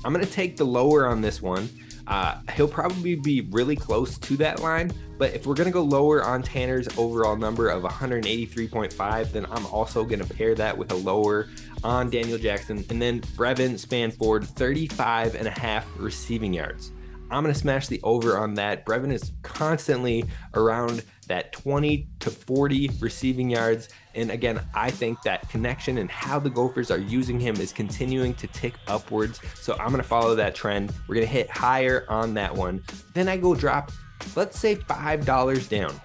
I'm 0.04 0.12
gonna 0.12 0.26
take 0.26 0.56
the 0.56 0.64
lower 0.64 1.06
on 1.06 1.20
this 1.20 1.40
one. 1.40 1.70
Uh, 2.06 2.38
he'll 2.54 2.68
probably 2.68 3.14
be 3.14 3.42
really 3.50 3.76
close 3.76 4.18
to 4.18 4.37
that 4.37 4.61
line, 4.61 4.90
but 5.18 5.35
if 5.35 5.47
we're 5.47 5.54
going 5.54 5.66
to 5.66 5.73
go 5.73 5.82
lower 5.82 6.25
on 6.25 6.42
Tanner's 6.42 6.88
overall 6.99 7.37
number 7.37 7.68
of 7.68 7.82
183.5, 7.82 9.32
then 9.32 9.47
I'm 9.50 9.66
also 9.66 10.04
going 10.04 10.18
to 10.18 10.35
pair 10.35 10.54
that 10.56 10.76
with 10.76 10.90
a 10.90 10.97
lower 10.97 11.49
on 11.85 12.11
Daniel 12.11 12.38
Jackson. 12.38 12.85
And 12.90 13.00
then 13.00 13.21
Brevin 13.21 13.75
Spann-Ford, 13.75 14.44
35 14.47 15.35
and 15.37 15.47
a 15.47 15.50
half 15.52 15.87
receiving 15.97 16.52
yards. 16.52 16.92
I'm 17.32 17.42
going 17.42 17.54
to 17.54 17.58
smash 17.58 17.88
the 17.88 18.00
over 18.02 18.36
on 18.36 18.54
that. 18.54 18.84
Brevin 18.84 19.12
is 19.12 19.32
constantly 19.42 20.24
around 20.54 21.02
that 21.28 21.52
20 21.52 22.08
to 22.20 22.30
40 22.30 22.90
receiving 23.00 23.50
yards. 23.50 23.88
And 24.14 24.30
again, 24.30 24.60
I 24.74 24.90
think 24.90 25.22
that 25.22 25.48
connection 25.48 25.98
and 25.98 26.10
how 26.10 26.38
the 26.38 26.50
Gophers 26.50 26.90
are 26.90 26.98
using 26.98 27.40
him 27.40 27.56
is 27.56 27.72
continuing 27.72 28.34
to 28.34 28.46
tick 28.48 28.74
upwards. 28.86 29.40
So 29.54 29.74
I'm 29.74 29.88
going 29.88 30.02
to 30.02 30.02
follow 30.02 30.34
that 30.34 30.54
trend. 30.54 30.92
We're 31.08 31.14
going 31.14 31.26
to 31.26 31.32
hit 31.32 31.48
higher 31.50 32.04
on 32.08 32.34
that 32.34 32.54
one. 32.54 32.82
Then 33.14 33.28
I 33.28 33.36
go 33.36 33.54
drop 33.54 33.90
let's 34.36 34.58
say 34.58 34.76
$5 34.76 35.68
down. 35.68 36.00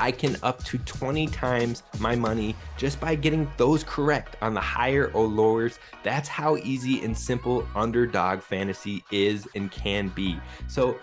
I 0.00 0.10
can 0.10 0.36
up 0.42 0.64
to 0.64 0.78
20 0.78 1.26
times 1.28 1.82
my 1.98 2.16
money 2.16 2.56
just 2.76 2.98
by 2.98 3.14
getting 3.14 3.48
those 3.58 3.84
correct 3.84 4.36
on 4.40 4.54
the 4.54 4.60
higher 4.60 5.12
or 5.12 5.26
lowers. 5.26 5.78
That's 6.02 6.28
how 6.28 6.56
easy 6.56 7.04
and 7.04 7.16
simple 7.16 7.66
underdog 7.76 8.40
fantasy 8.40 9.04
is 9.12 9.46
and 9.54 9.70
can 9.70 10.08
be. 10.08 10.40
So 10.66 10.98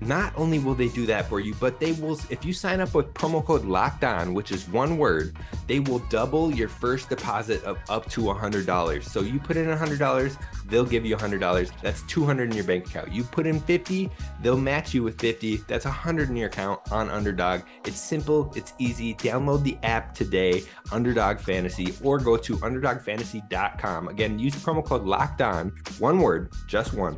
not 0.00 0.32
only 0.36 0.58
will 0.58 0.74
they 0.74 0.88
do 0.88 1.06
that 1.06 1.28
for 1.28 1.40
you, 1.40 1.54
but 1.60 1.80
they 1.80 1.92
will, 1.92 2.18
if 2.30 2.44
you 2.44 2.52
sign 2.52 2.80
up 2.80 2.94
with 2.94 3.12
promo 3.14 3.44
code 3.44 3.64
locked 3.64 4.04
on, 4.04 4.34
which 4.34 4.52
is 4.52 4.68
one 4.68 4.98
word, 4.98 5.36
they 5.66 5.80
will 5.80 6.00
double 6.10 6.52
your 6.52 6.68
first 6.68 7.08
deposit 7.08 7.62
of 7.64 7.78
up 7.88 8.08
to 8.10 8.22
$100. 8.22 9.02
So 9.04 9.20
you 9.20 9.38
put 9.38 9.56
in 9.56 9.66
$100, 9.66 10.38
they'll 10.68 10.84
give 10.84 11.06
you 11.06 11.16
$100. 11.16 11.70
That's 11.82 12.02
200 12.02 12.50
in 12.50 12.56
your 12.56 12.64
bank 12.64 12.86
account. 12.86 13.12
You 13.12 13.24
put 13.24 13.46
in 13.46 13.60
50, 13.60 14.10
they'll 14.42 14.56
match 14.56 14.94
you 14.94 15.02
with 15.02 15.18
50. 15.20 15.58
That's 15.68 15.84
100 15.84 16.28
in 16.28 16.36
your 16.36 16.48
account 16.48 16.80
on 16.92 17.10
Underdog. 17.10 17.62
It's 17.84 18.00
simple, 18.00 18.52
it's 18.54 18.74
easy. 18.78 19.14
Download 19.14 19.62
the 19.62 19.78
app 19.82 20.14
today, 20.14 20.62
Underdog 20.92 21.38
Fantasy, 21.38 21.94
or 22.02 22.18
go 22.18 22.36
to 22.36 22.56
underdogfantasy.com. 22.58 24.08
Again, 24.08 24.38
use 24.38 24.54
promo 24.56 24.84
code 24.84 25.04
locked 25.04 25.40
on, 25.40 25.72
one 25.98 26.18
word, 26.18 26.52
just 26.66 26.92
one 26.94 27.16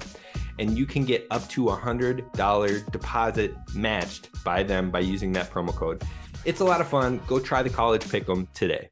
and 0.59 0.77
you 0.77 0.87
can 0.87 1.05
get 1.05 1.27
up 1.31 1.49
to 1.49 1.69
a 1.69 1.75
hundred 1.75 2.31
dollar 2.33 2.81
deposit 2.81 3.55
matched 3.75 4.29
by 4.45 4.63
them 4.63 4.91
by 4.91 5.01
using 5.01 5.33
that 5.33 5.51
promo 5.51 5.75
code. 5.75 6.03
It's 6.45 6.61
a 6.61 6.65
lot 6.65 6.81
of 6.81 6.89
fun. 6.89 7.21
Go 7.27 7.39
try 7.39 7.63
the 7.63 7.71
college 7.71 8.03
pick'em 8.05 8.51
today. 8.53 8.91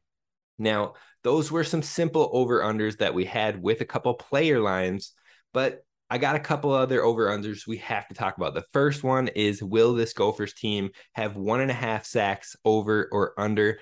Now, 0.59 0.93
those 1.23 1.51
were 1.51 1.63
some 1.63 1.81
simple 1.81 2.29
over 2.33 2.61
unders 2.61 2.97
that 2.97 3.13
we 3.13 3.25
had 3.25 3.61
with 3.61 3.81
a 3.81 3.85
couple 3.85 4.13
player 4.13 4.59
lines, 4.59 5.13
but 5.53 5.83
I 6.09 6.17
got 6.17 6.35
a 6.35 6.39
couple 6.39 6.71
other 6.71 7.03
over 7.03 7.27
unders 7.27 7.67
we 7.67 7.77
have 7.77 8.07
to 8.07 8.13
talk 8.13 8.37
about. 8.37 8.53
The 8.53 8.65
first 8.71 9.03
one 9.03 9.27
is 9.29 9.61
Will 9.61 9.93
this 9.93 10.13
Gophers 10.13 10.53
team 10.53 10.91
have 11.13 11.35
one 11.35 11.59
and 11.59 11.71
a 11.71 11.75
half 11.75 12.05
sacks 12.05 12.55
over 12.63 13.09
or 13.11 13.33
under? 13.37 13.79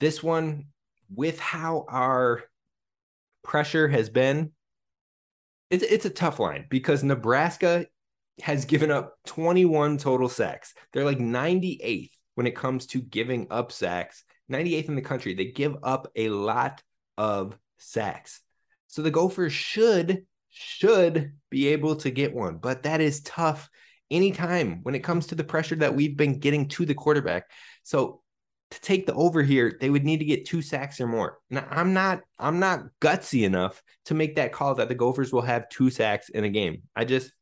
This 0.00 0.22
one, 0.22 0.66
with 1.14 1.40
how 1.40 1.86
our 1.88 2.42
pressure 3.42 3.88
has 3.88 4.10
been, 4.10 4.52
it's 5.70 5.84
it's 5.84 6.04
a 6.04 6.10
tough 6.10 6.38
line 6.38 6.66
because 6.68 7.02
Nebraska 7.02 7.86
has 8.42 8.64
given 8.64 8.90
up 8.90 9.14
21 9.26 9.98
total 9.98 10.28
sacks. 10.28 10.74
They're 10.92 11.04
like 11.04 11.18
98th 11.18 12.10
when 12.34 12.46
it 12.46 12.54
comes 12.54 12.86
to 12.86 13.00
giving 13.00 13.46
up 13.50 13.72
sacks. 13.72 14.24
98th 14.50 14.88
in 14.88 14.94
the 14.94 15.02
country. 15.02 15.34
They 15.34 15.46
give 15.46 15.76
up 15.82 16.08
a 16.14 16.28
lot 16.28 16.82
of 17.18 17.58
sacks. 17.78 18.40
So 18.86 19.02
the 19.02 19.10
Gophers 19.10 19.52
should 19.52 20.26
should 20.50 21.32
be 21.50 21.68
able 21.68 21.96
to 21.96 22.10
get 22.10 22.34
one, 22.34 22.56
but 22.56 22.84
that 22.84 23.00
is 23.00 23.20
tough 23.22 23.68
anytime 24.10 24.80
when 24.82 24.94
it 24.94 25.04
comes 25.04 25.26
to 25.26 25.34
the 25.34 25.44
pressure 25.44 25.76
that 25.76 25.94
we've 25.94 26.16
been 26.16 26.38
getting 26.38 26.68
to 26.68 26.86
the 26.86 26.94
quarterback. 26.94 27.50
So 27.82 28.22
to 28.70 28.80
take 28.80 29.06
the 29.06 29.14
over 29.14 29.42
here, 29.42 29.76
they 29.80 29.90
would 29.90 30.04
need 30.04 30.18
to 30.18 30.24
get 30.24 30.44
two 30.44 30.62
sacks 30.62 31.00
or 31.00 31.06
more. 31.06 31.38
Now, 31.50 31.66
I'm 31.70 31.92
not 31.92 32.22
I'm 32.38 32.58
not 32.58 32.84
gutsy 33.00 33.44
enough 33.44 33.82
to 34.06 34.14
make 34.14 34.36
that 34.36 34.52
call 34.52 34.74
that 34.76 34.88
the 34.88 34.94
Gophers 34.94 35.32
will 35.32 35.42
have 35.42 35.68
two 35.68 35.90
sacks 35.90 36.28
in 36.28 36.44
a 36.44 36.50
game. 36.50 36.82
I 36.94 37.04
just 37.04 37.32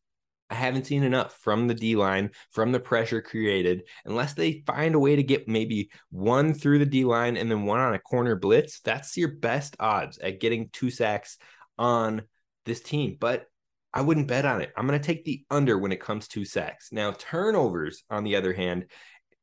I 0.51 0.55
haven't 0.55 0.87
seen 0.87 1.03
enough 1.03 1.39
from 1.41 1.67
the 1.67 1.75
D 1.75 1.97
line, 1.97 2.31
from 2.53 2.73
the 2.73 2.81
pressure 2.81 3.23
created, 3.23 3.85
unless 4.05 4.35
they 4.35 4.63
find 4.67 4.95
a 4.95 4.99
way 4.99 5.17
to 5.17 5.23
get 5.23 5.49
maybe 5.49 5.91
one 6.11 6.53
through 6.53 6.79
the 6.79 6.87
D 6.87 7.05
line 7.05 7.37
and 7.37 7.51
then 7.51 7.65
one 7.65 7.81
on 7.81 7.95
a 7.95 7.99
corner 7.99 8.37
blitz. 8.37 8.81
That's 8.81 9.17
your 9.17 9.33
best 9.37 9.77
odds 9.81 10.19
at 10.19 10.41
getting 10.41 10.69
two 10.73 10.91
sacks 10.91 11.39
on 11.79 12.23
this 12.67 12.83
team. 12.83 13.17
But 13.19 13.47
I 13.95 14.03
wouldn't 14.03 14.29
bet 14.29 14.45
on 14.45 14.61
it. 14.61 14.73
I'm 14.77 14.87
going 14.87 15.01
to 15.01 15.07
take 15.07 15.25
the 15.25 15.45
under 15.51 15.79
when 15.79 15.93
it 15.93 16.01
comes 16.01 16.27
to 16.29 16.45
sacks. 16.45 16.89
Now, 16.91 17.13
turnovers, 17.13 18.03
on 18.11 18.25
the 18.25 18.37
other 18.37 18.53
hand, 18.53 18.87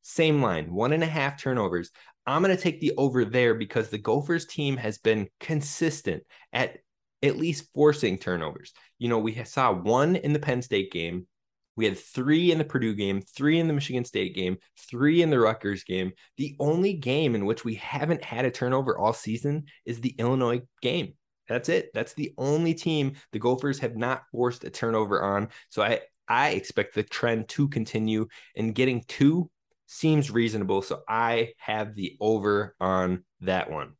same 0.02 0.42
line, 0.42 0.72
one 0.72 0.92
and 0.92 1.02
a 1.02 1.06
half 1.06 1.40
turnovers. 1.40 1.90
I'm 2.26 2.42
going 2.42 2.56
to 2.56 2.62
take 2.62 2.80
the 2.80 2.92
over 2.96 3.24
there 3.24 3.54
because 3.54 3.88
the 3.88 3.98
Gophers 3.98 4.46
team 4.46 4.76
has 4.76 4.98
been 4.98 5.28
consistent 5.40 6.22
at 6.52 6.78
at 7.22 7.36
least 7.36 7.68
forcing 7.74 8.18
turnovers. 8.18 8.72
You 8.98 9.08
know, 9.08 9.18
we 9.18 9.42
saw 9.44 9.72
one 9.72 10.16
in 10.16 10.32
the 10.32 10.38
Penn 10.38 10.62
State 10.62 10.92
game. 10.92 11.26
We 11.74 11.86
had 11.86 11.98
three 11.98 12.52
in 12.52 12.58
the 12.58 12.64
Purdue 12.64 12.94
game, 12.94 13.22
three 13.22 13.58
in 13.58 13.66
the 13.66 13.72
Michigan 13.72 14.04
State 14.04 14.34
game, 14.34 14.58
three 14.78 15.22
in 15.22 15.30
the 15.30 15.38
Rutgers 15.38 15.84
game. 15.84 16.12
The 16.36 16.54
only 16.60 16.92
game 16.92 17.34
in 17.34 17.46
which 17.46 17.64
we 17.64 17.76
haven't 17.76 18.22
had 18.22 18.44
a 18.44 18.50
turnover 18.50 18.98
all 18.98 19.14
season 19.14 19.64
is 19.86 20.00
the 20.00 20.14
Illinois 20.18 20.62
game. 20.82 21.14
That's 21.48 21.68
it. 21.68 21.90
That's 21.94 22.12
the 22.12 22.34
only 22.36 22.74
team 22.74 23.14
the 23.32 23.38
Gophers 23.38 23.78
have 23.78 23.96
not 23.96 24.24
forced 24.30 24.64
a 24.64 24.70
turnover 24.70 25.22
on. 25.22 25.48
So 25.70 25.82
I 25.82 26.00
I 26.28 26.50
expect 26.50 26.94
the 26.94 27.02
trend 27.02 27.48
to 27.50 27.68
continue 27.68 28.26
and 28.56 28.74
getting 28.74 29.04
two 29.08 29.50
seems 29.86 30.30
reasonable. 30.30 30.82
So 30.82 31.02
I 31.08 31.52
have 31.58 31.94
the 31.94 32.16
over 32.20 32.74
on 32.80 33.24
that 33.40 33.70
one. 33.70 33.92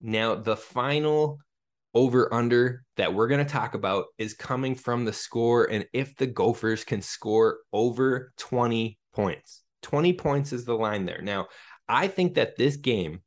Now, 0.00 0.34
the 0.34 0.56
final 0.56 1.38
over 1.94 2.32
under 2.32 2.84
that 2.96 3.12
we're 3.12 3.28
going 3.28 3.44
to 3.44 3.52
talk 3.52 3.74
about 3.74 4.06
is 4.16 4.34
coming 4.34 4.74
from 4.74 5.04
the 5.04 5.12
score 5.12 5.64
and 5.70 5.84
if 5.92 6.16
the 6.16 6.26
Gophers 6.26 6.84
can 6.84 7.02
score 7.02 7.58
over 7.72 8.32
20 8.38 8.98
points. 9.12 9.62
20 9.82 10.12
points 10.14 10.52
is 10.52 10.64
the 10.64 10.74
line 10.74 11.04
there. 11.04 11.22
Now, 11.22 11.48
I 11.88 12.06
think 12.06 12.34
that 12.34 12.56
this 12.56 12.76
game, 12.76 13.20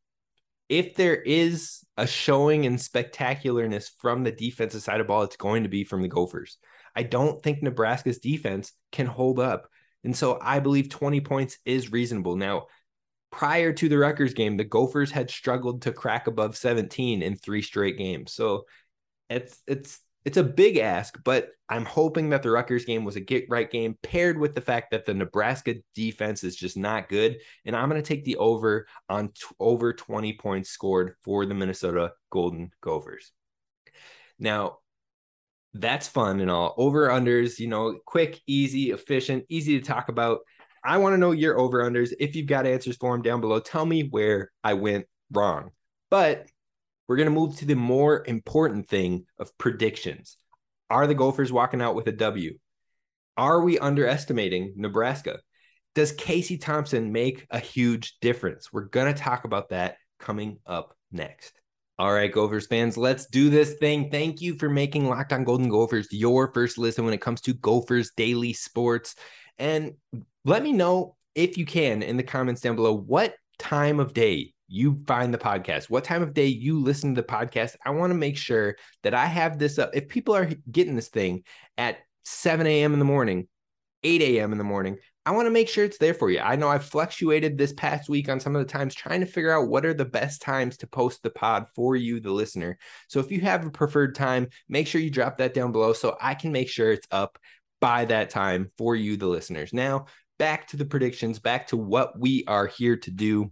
if 0.70 0.96
there 0.96 1.16
is 1.16 1.84
a 1.98 2.08
showing 2.08 2.64
in 2.64 2.78
spectacularness 2.78 3.90
from 4.00 4.24
the 4.24 4.32
defensive 4.32 4.82
side 4.82 5.02
of 5.02 5.08
ball, 5.08 5.24
it's 5.24 5.36
going 5.36 5.64
to 5.64 5.70
be 5.70 5.84
from 5.84 6.02
the 6.02 6.08
Gophers. 6.08 6.58
I 6.96 7.04
don't 7.04 7.42
think 7.42 7.62
Nebraska's 7.62 8.20
defense 8.20 8.72
can 8.92 9.08
hold 9.08 9.40
up 9.40 9.68
and 10.04 10.16
so 10.16 10.40
I 10.42 10.60
believe 10.60 10.90
20 10.90 11.22
points 11.22 11.58
is 11.66 11.92
reasonable. 11.92 12.36
Now, 12.36 12.68
prior 13.32 13.74
to 13.74 13.90
the 13.90 13.98
Rutgers 13.98 14.34
game, 14.34 14.58
the 14.58 14.64
Gophers 14.64 15.12
had 15.12 15.30
struggled 15.30 15.82
to 15.84 15.92
crack 15.92 16.28
above 16.28 16.56
17 16.56 17.22
in 17.22 17.36
three 17.36 17.62
straight 17.62 17.98
games. 17.98 18.34
So 18.34 18.66
it's 19.30 19.62
it's 19.68 20.00
it's 20.26 20.38
a 20.38 20.44
big 20.44 20.78
ask, 20.78 21.18
but 21.24 21.50
I'm 21.68 21.86
hoping 21.86 22.30
that 22.30 22.44
the 22.44 22.52
Rutgers 22.52 22.86
game 22.86 23.04
was 23.04 23.16
a 23.16 23.20
get 23.20 23.50
right 23.50 23.70
game 23.70 23.98
paired 24.04 24.38
with 24.38 24.56
the 24.56 24.62
fact 24.62 24.92
that 24.92 25.06
the 25.06 25.14
Nebraska 25.14 25.76
defense 25.96 26.44
is 26.44 26.56
just 26.56 26.78
not 26.78 27.10
good. 27.10 27.40
And 27.66 27.76
I'm 27.76 27.90
going 27.90 28.02
to 28.02 28.08
take 28.08 28.24
the 28.24 28.38
over 28.38 28.88
on 29.10 29.30
t- 29.30 29.56
over 29.60 29.92
20 29.92 30.34
points 30.34 30.70
scored 30.70 31.16
for 31.24 31.46
the 31.46 31.54
Minnesota 31.54 32.14
Golden 32.30 32.72
Gophers. 32.80 33.32
Now, 34.40 34.78
that's 35.74 36.08
fun 36.08 36.40
and 36.40 36.52
all. 36.52 36.74
Over 36.78 37.10
unders, 37.10 37.60
you 37.60 37.68
know, 37.68 38.00
quick, 38.06 38.40
easy, 38.48 38.92
efficient, 38.92 39.46
easy 39.50 39.80
to 39.80 39.86
talk 39.86 40.10
about. 40.10 40.40
I 40.86 40.98
want 40.98 41.14
to 41.14 41.18
know 41.18 41.32
your 41.32 41.58
over 41.58 41.84
unders. 41.84 42.14
If 42.20 42.36
you've 42.36 42.48
got 42.48 42.68
answers 42.68 42.98
for 42.98 43.14
them 43.14 43.22
down 43.22 43.42
below, 43.42 43.60
tell 43.60 43.86
me 43.86 44.04
where 44.04 44.52
I 44.64 44.74
went 44.74 45.06
wrong. 45.32 45.72
But 46.12 46.48
we're 47.08 47.18
going 47.18 47.30
to 47.30 47.32
move 47.32 47.58
to 47.58 47.66
the 47.66 47.76
more 47.76 48.24
important 48.28 48.88
thing 48.88 49.26
of 49.40 49.58
predictions. 49.58 50.38
Are 50.90 51.08
the 51.08 51.16
Gophers 51.16 51.52
walking 51.52 51.82
out 51.82 51.96
with 51.96 52.08
a 52.08 52.12
W? 52.12 52.58
Are 53.36 53.62
we 53.62 53.80
underestimating 53.80 54.74
Nebraska? 54.76 55.40
Does 55.96 56.12
Casey 56.12 56.58
Thompson 56.58 57.12
make 57.12 57.48
a 57.50 57.60
huge 57.60 58.18
difference? 58.22 58.72
We're 58.72 58.86
going 58.86 59.14
to 59.14 59.20
talk 59.20 59.46
about 59.46 59.70
that 59.70 59.96
coming 60.20 60.60
up 60.66 60.96
next. 61.12 61.60
All 62.00 62.12
right, 62.12 62.32
Gophers 62.32 62.66
fans, 62.66 62.98
let's 62.98 63.28
do 63.28 63.52
this 63.52 63.76
thing. 63.76 64.10
Thank 64.10 64.42
you 64.42 64.56
for 64.58 64.68
making 64.68 65.08
Locked 65.08 65.32
On 65.32 65.44
Golden 65.44 65.70
Gophers 65.70 66.08
your 66.12 66.52
first 66.52 66.80
listen 66.80 67.06
when 67.06 67.14
it 67.14 67.22
comes 67.22 67.40
to 67.42 67.54
Gophers 67.54 68.12
daily 68.18 68.52
sports. 68.52 69.16
And 69.60 69.94
let 70.44 70.64
me 70.64 70.74
know 70.74 71.16
if 71.36 71.56
you 71.56 71.66
can 71.66 72.02
in 72.02 72.18
the 72.18 72.24
comments 72.24 72.62
down 72.62 72.76
below 72.76 72.94
what 72.94 73.36
time 73.60 74.00
of 74.00 74.16
day 74.16 74.54
you 74.68 75.04
find 75.06 75.32
the 75.32 75.38
podcast, 75.38 75.92
what 75.92 76.04
time 76.04 76.24
of 76.24 76.34
day 76.34 76.48
you 76.48 76.80
listen 76.80 77.14
to 77.14 77.22
the 77.22 77.28
podcast. 77.28 77.76
I 77.86 77.92
want 77.92 78.10
to 78.10 78.18
make 78.18 78.38
sure 78.38 78.76
that 79.04 79.14
I 79.14 79.28
have 79.28 79.60
this 79.60 79.78
up. 79.78 79.92
If 79.94 80.08
people 80.08 80.36
are 80.36 80.50
getting 80.72 80.96
this 80.96 81.10
thing 81.10 81.44
at 81.78 81.98
7 82.26 82.66
a.m. 82.66 82.94
in 82.94 83.00
the 83.00 83.06
morning, 83.06 83.48
8 84.02 84.20
a.m. 84.20 84.52
in 84.52 84.58
the 84.58 84.64
morning, 84.64 84.98
I 85.26 85.32
want 85.32 85.46
to 85.46 85.52
make 85.52 85.70
sure 85.70 85.86
it's 85.86 85.98
there 85.98 86.14
for 86.14 86.30
you. 86.30 86.40
I 86.40 86.58
know 86.58 86.68
I've 86.68 86.84
fluctuated 86.84 87.58
this 87.58 87.72
past 87.72 88.10
week 88.10 88.28
on 88.28 88.42
some 88.42 88.56
of 88.58 88.66
the 88.66 88.72
times 88.72 88.94
trying 88.94 89.22
to 89.22 89.26
figure 89.26 89.58
out 89.58 89.70
what 89.70 89.86
are 89.86 89.94
the 89.94 90.04
best 90.04 90.42
times 90.42 90.76
to 90.78 90.88
post 90.88 91.24
the 91.24 91.30
pod 91.30 91.68
for 91.76 91.96
you, 91.96 92.20
the 92.20 92.32
listener. 92.32 92.78
So 93.08 93.22
if 93.22 93.32
you 93.32 93.40
have 93.42 93.66
a 93.66 93.70
preferred 93.70 94.16
time, 94.16 94.50
make 94.68 94.86
sure 94.86 95.00
you 95.00 95.10
drop 95.10 95.38
that 95.38 95.54
down 95.54 95.72
below 95.72 95.94
so 95.94 96.18
I 96.20 96.34
can 96.36 96.52
make 96.52 96.68
sure 96.68 96.92
it's 96.92 97.08
up 97.10 97.40
by 97.80 98.04
that 98.06 98.32
time 98.32 98.72
for 98.78 98.98
you, 98.98 99.16
the 99.16 99.28
listeners. 99.28 99.72
Now, 99.72 100.08
back 100.40 100.68
to 100.70 100.78
the 100.78 100.86
predictions, 100.86 101.40
back 101.40 101.68
to 101.68 101.78
what 101.78 102.20
we 102.20 102.44
are 102.48 102.68
here 102.68 102.98
to 102.98 103.12
do, 103.12 103.52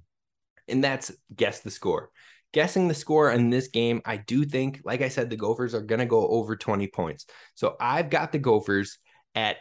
and 0.68 0.84
that's 0.84 1.10
guess 1.34 1.62
the 1.62 1.72
score. 1.72 2.10
Guessing 2.54 2.90
the 2.90 2.94
score 2.94 3.32
in 3.32 3.50
this 3.50 3.70
game, 3.70 4.01
I 4.04 4.18
do 4.18 4.44
think, 4.44 4.82
like 4.84 5.01
I 5.01 5.08
said, 5.08 5.30
the 5.30 5.38
Gophers 5.38 5.74
are 5.74 5.82
going 5.82 6.00
to 6.00 6.06
go 6.06 6.28
over 6.28 6.58
20 6.58 6.88
points. 6.88 7.25
So 7.56 7.78
I've 7.80 8.10
got 8.10 8.34
the 8.34 8.40
Gophers 8.40 8.98
at 9.36 9.56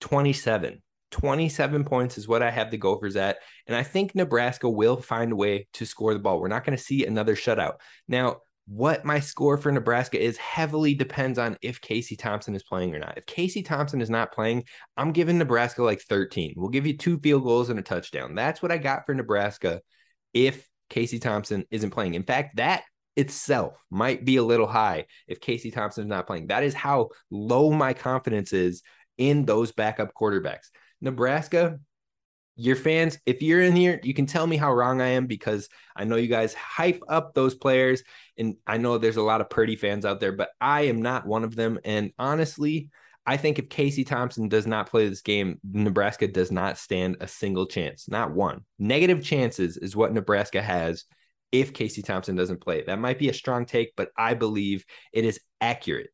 27. 0.00 0.80
27 1.14 1.84
points 1.84 2.18
is 2.18 2.26
what 2.26 2.42
I 2.42 2.50
have 2.50 2.72
the 2.72 2.76
Gophers 2.76 3.14
at. 3.14 3.38
And 3.68 3.76
I 3.76 3.84
think 3.84 4.16
Nebraska 4.16 4.68
will 4.68 4.96
find 4.96 5.30
a 5.30 5.36
way 5.36 5.68
to 5.74 5.86
score 5.86 6.12
the 6.12 6.18
ball. 6.18 6.40
We're 6.40 6.48
not 6.48 6.64
going 6.64 6.76
to 6.76 6.82
see 6.82 7.06
another 7.06 7.36
shutout. 7.36 7.74
Now, 8.08 8.38
what 8.66 9.04
my 9.04 9.20
score 9.20 9.56
for 9.56 9.70
Nebraska 9.70 10.20
is 10.20 10.36
heavily 10.38 10.92
depends 10.92 11.38
on 11.38 11.56
if 11.62 11.80
Casey 11.80 12.16
Thompson 12.16 12.56
is 12.56 12.64
playing 12.64 12.96
or 12.96 12.98
not. 12.98 13.16
If 13.16 13.26
Casey 13.26 13.62
Thompson 13.62 14.00
is 14.00 14.10
not 14.10 14.32
playing, 14.32 14.64
I'm 14.96 15.12
giving 15.12 15.38
Nebraska 15.38 15.84
like 15.84 16.00
13. 16.00 16.54
We'll 16.56 16.68
give 16.68 16.84
you 16.84 16.96
two 16.96 17.20
field 17.20 17.44
goals 17.44 17.70
and 17.70 17.78
a 17.78 17.82
touchdown. 17.82 18.34
That's 18.34 18.60
what 18.60 18.72
I 18.72 18.78
got 18.78 19.06
for 19.06 19.14
Nebraska 19.14 19.82
if 20.32 20.68
Casey 20.90 21.20
Thompson 21.20 21.64
isn't 21.70 21.90
playing. 21.90 22.14
In 22.14 22.24
fact, 22.24 22.56
that 22.56 22.82
itself 23.14 23.74
might 23.88 24.24
be 24.24 24.38
a 24.38 24.42
little 24.42 24.66
high 24.66 25.04
if 25.28 25.40
Casey 25.40 25.70
Thompson 25.70 26.02
is 26.02 26.08
not 26.08 26.26
playing. 26.26 26.48
That 26.48 26.64
is 26.64 26.74
how 26.74 27.10
low 27.30 27.70
my 27.70 27.92
confidence 27.92 28.52
is 28.52 28.82
in 29.16 29.44
those 29.44 29.70
backup 29.70 30.12
quarterbacks. 30.12 30.70
Nebraska, 31.04 31.78
your 32.56 32.76
fans, 32.76 33.18
if 33.26 33.42
you're 33.42 33.62
in 33.62 33.76
here, 33.76 34.00
you 34.02 34.14
can 34.14 34.26
tell 34.26 34.46
me 34.46 34.56
how 34.56 34.72
wrong 34.72 35.00
I 35.00 35.08
am 35.08 35.26
because 35.26 35.68
I 35.94 36.04
know 36.04 36.16
you 36.16 36.28
guys 36.28 36.54
hype 36.54 37.02
up 37.08 37.34
those 37.34 37.54
players. 37.54 38.02
And 38.38 38.56
I 38.66 38.78
know 38.78 38.96
there's 38.96 39.16
a 39.16 39.22
lot 39.22 39.40
of 39.40 39.50
Purdy 39.50 39.76
fans 39.76 40.04
out 40.04 40.20
there, 40.20 40.32
but 40.32 40.50
I 40.60 40.82
am 40.82 41.02
not 41.02 41.26
one 41.26 41.44
of 41.44 41.56
them. 41.56 41.78
And 41.84 42.12
honestly, 42.18 42.90
I 43.26 43.36
think 43.36 43.58
if 43.58 43.68
Casey 43.68 44.04
Thompson 44.04 44.48
does 44.48 44.66
not 44.66 44.88
play 44.88 45.08
this 45.08 45.22
game, 45.22 45.58
Nebraska 45.64 46.28
does 46.28 46.52
not 46.52 46.78
stand 46.78 47.16
a 47.20 47.28
single 47.28 47.66
chance, 47.66 48.08
not 48.08 48.32
one. 48.32 48.64
Negative 48.78 49.22
chances 49.22 49.76
is 49.76 49.96
what 49.96 50.12
Nebraska 50.12 50.62
has 50.62 51.04
if 51.50 51.72
Casey 51.72 52.02
Thompson 52.02 52.36
doesn't 52.36 52.60
play. 52.60 52.82
That 52.82 52.98
might 52.98 53.18
be 53.18 53.28
a 53.28 53.34
strong 53.34 53.64
take, 53.64 53.92
but 53.96 54.10
I 54.16 54.34
believe 54.34 54.84
it 55.12 55.24
is 55.24 55.40
accurate. 55.60 56.10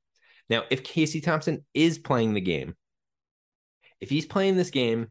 Now, 0.48 0.64
if 0.70 0.84
Casey 0.84 1.20
Thompson 1.20 1.64
is 1.74 1.98
playing 1.98 2.34
the 2.34 2.40
game, 2.40 2.74
if 4.00 4.10
he's 4.10 4.26
playing 4.26 4.56
this 4.56 4.70
game, 4.70 5.08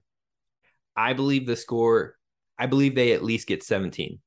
I 0.96 1.14
believe 1.14 1.46
the 1.46 1.56
score, 1.56 2.16
I 2.58 2.66
believe 2.66 2.96
they 2.96 3.14
at 3.14 3.24
least 3.24 3.48
get 3.48 3.64
17. 3.64 4.20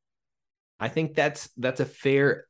I 0.80 0.88
think 0.88 1.14
that's 1.14 1.48
that's 1.56 1.80
a 1.80 1.84
fair 1.84 2.46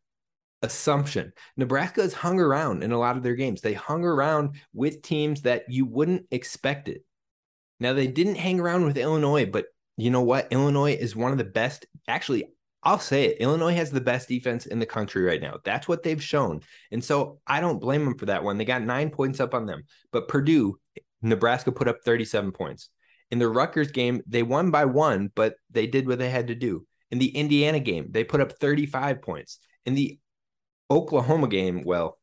assumption. 0.62 1.32
Nebraska 1.56 2.02
has 2.02 2.14
hung 2.14 2.40
around 2.40 2.82
in 2.82 2.92
a 2.92 2.98
lot 2.98 3.16
of 3.16 3.22
their 3.22 3.34
games. 3.34 3.60
They 3.60 3.74
hung 3.74 4.04
around 4.04 4.56
with 4.72 5.02
teams 5.02 5.42
that 5.42 5.64
you 5.68 5.84
wouldn't 5.84 6.26
expect 6.30 6.88
it. 6.88 7.04
Now 7.80 7.92
they 7.92 8.06
didn't 8.06 8.36
hang 8.36 8.60
around 8.60 8.84
with 8.84 8.96
Illinois, 8.96 9.46
but 9.46 9.66
you 9.96 10.10
know 10.10 10.22
what? 10.22 10.48
Illinois 10.52 10.94
is 10.94 11.16
one 11.16 11.32
of 11.32 11.38
the 11.38 11.44
best. 11.44 11.84
Actually, 12.08 12.44
I'll 12.84 12.98
say 12.98 13.26
it. 13.26 13.38
Illinois 13.40 13.74
has 13.74 13.90
the 13.90 14.00
best 14.00 14.28
defense 14.28 14.66
in 14.66 14.78
the 14.78 14.86
country 14.86 15.22
right 15.22 15.40
now. 15.40 15.58
That's 15.64 15.86
what 15.86 16.02
they've 16.02 16.22
shown. 16.22 16.60
And 16.90 17.02
so 17.04 17.40
I 17.46 17.60
don't 17.60 17.80
blame 17.80 18.04
them 18.04 18.18
for 18.18 18.26
that 18.26 18.42
one. 18.42 18.58
They 18.58 18.64
got 18.64 18.82
nine 18.82 19.10
points 19.10 19.40
up 19.40 19.54
on 19.54 19.66
them. 19.66 19.84
But 20.10 20.28
Purdue, 20.28 20.78
Nebraska 21.22 21.72
put 21.72 21.88
up 21.88 21.98
37 22.04 22.52
points. 22.52 22.88
In 23.30 23.38
the 23.38 23.48
Rutgers 23.48 23.90
game, 23.90 24.20
they 24.26 24.42
won 24.42 24.70
by 24.70 24.84
one, 24.84 25.30
but 25.34 25.54
they 25.70 25.86
did 25.86 26.06
what 26.06 26.18
they 26.18 26.28
had 26.28 26.48
to 26.48 26.54
do. 26.54 26.86
In 27.10 27.18
the 27.18 27.28
Indiana 27.28 27.80
game, 27.80 28.08
they 28.10 28.24
put 28.24 28.40
up 28.40 28.52
35 28.52 29.22
points. 29.22 29.58
In 29.86 29.94
the 29.94 30.18
Oklahoma 30.90 31.48
game, 31.48 31.82
well, 31.84 32.18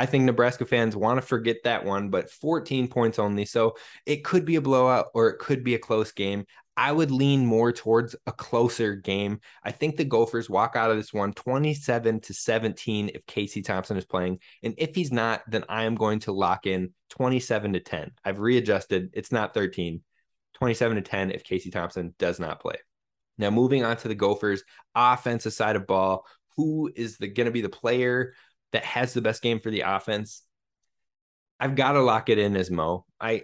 I 0.00 0.06
think 0.06 0.24
Nebraska 0.24 0.64
fans 0.64 0.96
want 0.96 1.18
to 1.18 1.26
forget 1.26 1.58
that 1.64 1.84
one, 1.84 2.08
but 2.08 2.30
14 2.30 2.88
points 2.88 3.18
only. 3.18 3.44
So 3.44 3.76
it 4.06 4.24
could 4.24 4.46
be 4.46 4.56
a 4.56 4.62
blowout 4.62 5.08
or 5.12 5.28
it 5.28 5.38
could 5.38 5.62
be 5.62 5.74
a 5.74 5.78
close 5.78 6.10
game. 6.10 6.46
I 6.74 6.90
would 6.90 7.10
lean 7.10 7.44
more 7.44 7.70
towards 7.70 8.16
a 8.26 8.32
closer 8.32 8.94
game. 8.94 9.40
I 9.62 9.72
think 9.72 9.98
the 9.98 10.06
Gophers 10.06 10.48
walk 10.48 10.74
out 10.74 10.90
of 10.90 10.96
this 10.96 11.12
one 11.12 11.34
27 11.34 12.20
to 12.20 12.32
17 12.32 13.10
if 13.14 13.26
Casey 13.26 13.60
Thompson 13.60 13.98
is 13.98 14.06
playing. 14.06 14.38
And 14.62 14.72
if 14.78 14.94
he's 14.94 15.12
not, 15.12 15.42
then 15.46 15.64
I 15.68 15.84
am 15.84 15.96
going 15.96 16.20
to 16.20 16.32
lock 16.32 16.64
in 16.64 16.94
27 17.10 17.74
to 17.74 17.80
10. 17.80 18.12
I've 18.24 18.38
readjusted. 18.38 19.10
It's 19.12 19.32
not 19.32 19.52
13. 19.52 20.00
27 20.54 20.96
to 20.96 21.02
10 21.02 21.30
if 21.30 21.44
Casey 21.44 21.70
Thompson 21.70 22.14
does 22.18 22.40
not 22.40 22.60
play. 22.60 22.76
Now, 23.36 23.50
moving 23.50 23.84
on 23.84 23.98
to 23.98 24.08
the 24.08 24.14
Gophers 24.14 24.64
offensive 24.94 25.52
side 25.52 25.76
of 25.76 25.86
ball, 25.86 26.24
who 26.56 26.90
is 26.96 27.18
the 27.18 27.28
going 27.28 27.44
to 27.44 27.52
be 27.52 27.60
the 27.60 27.68
player 27.68 28.32
that 28.72 28.84
has 28.84 29.14
the 29.14 29.22
best 29.22 29.42
game 29.42 29.60
for 29.60 29.70
the 29.70 29.82
offense? 29.82 30.42
I've 31.58 31.76
got 31.76 31.92
to 31.92 32.00
lock 32.00 32.28
it 32.28 32.38
in 32.38 32.56
as 32.56 32.70
Mo. 32.70 33.04
I 33.20 33.42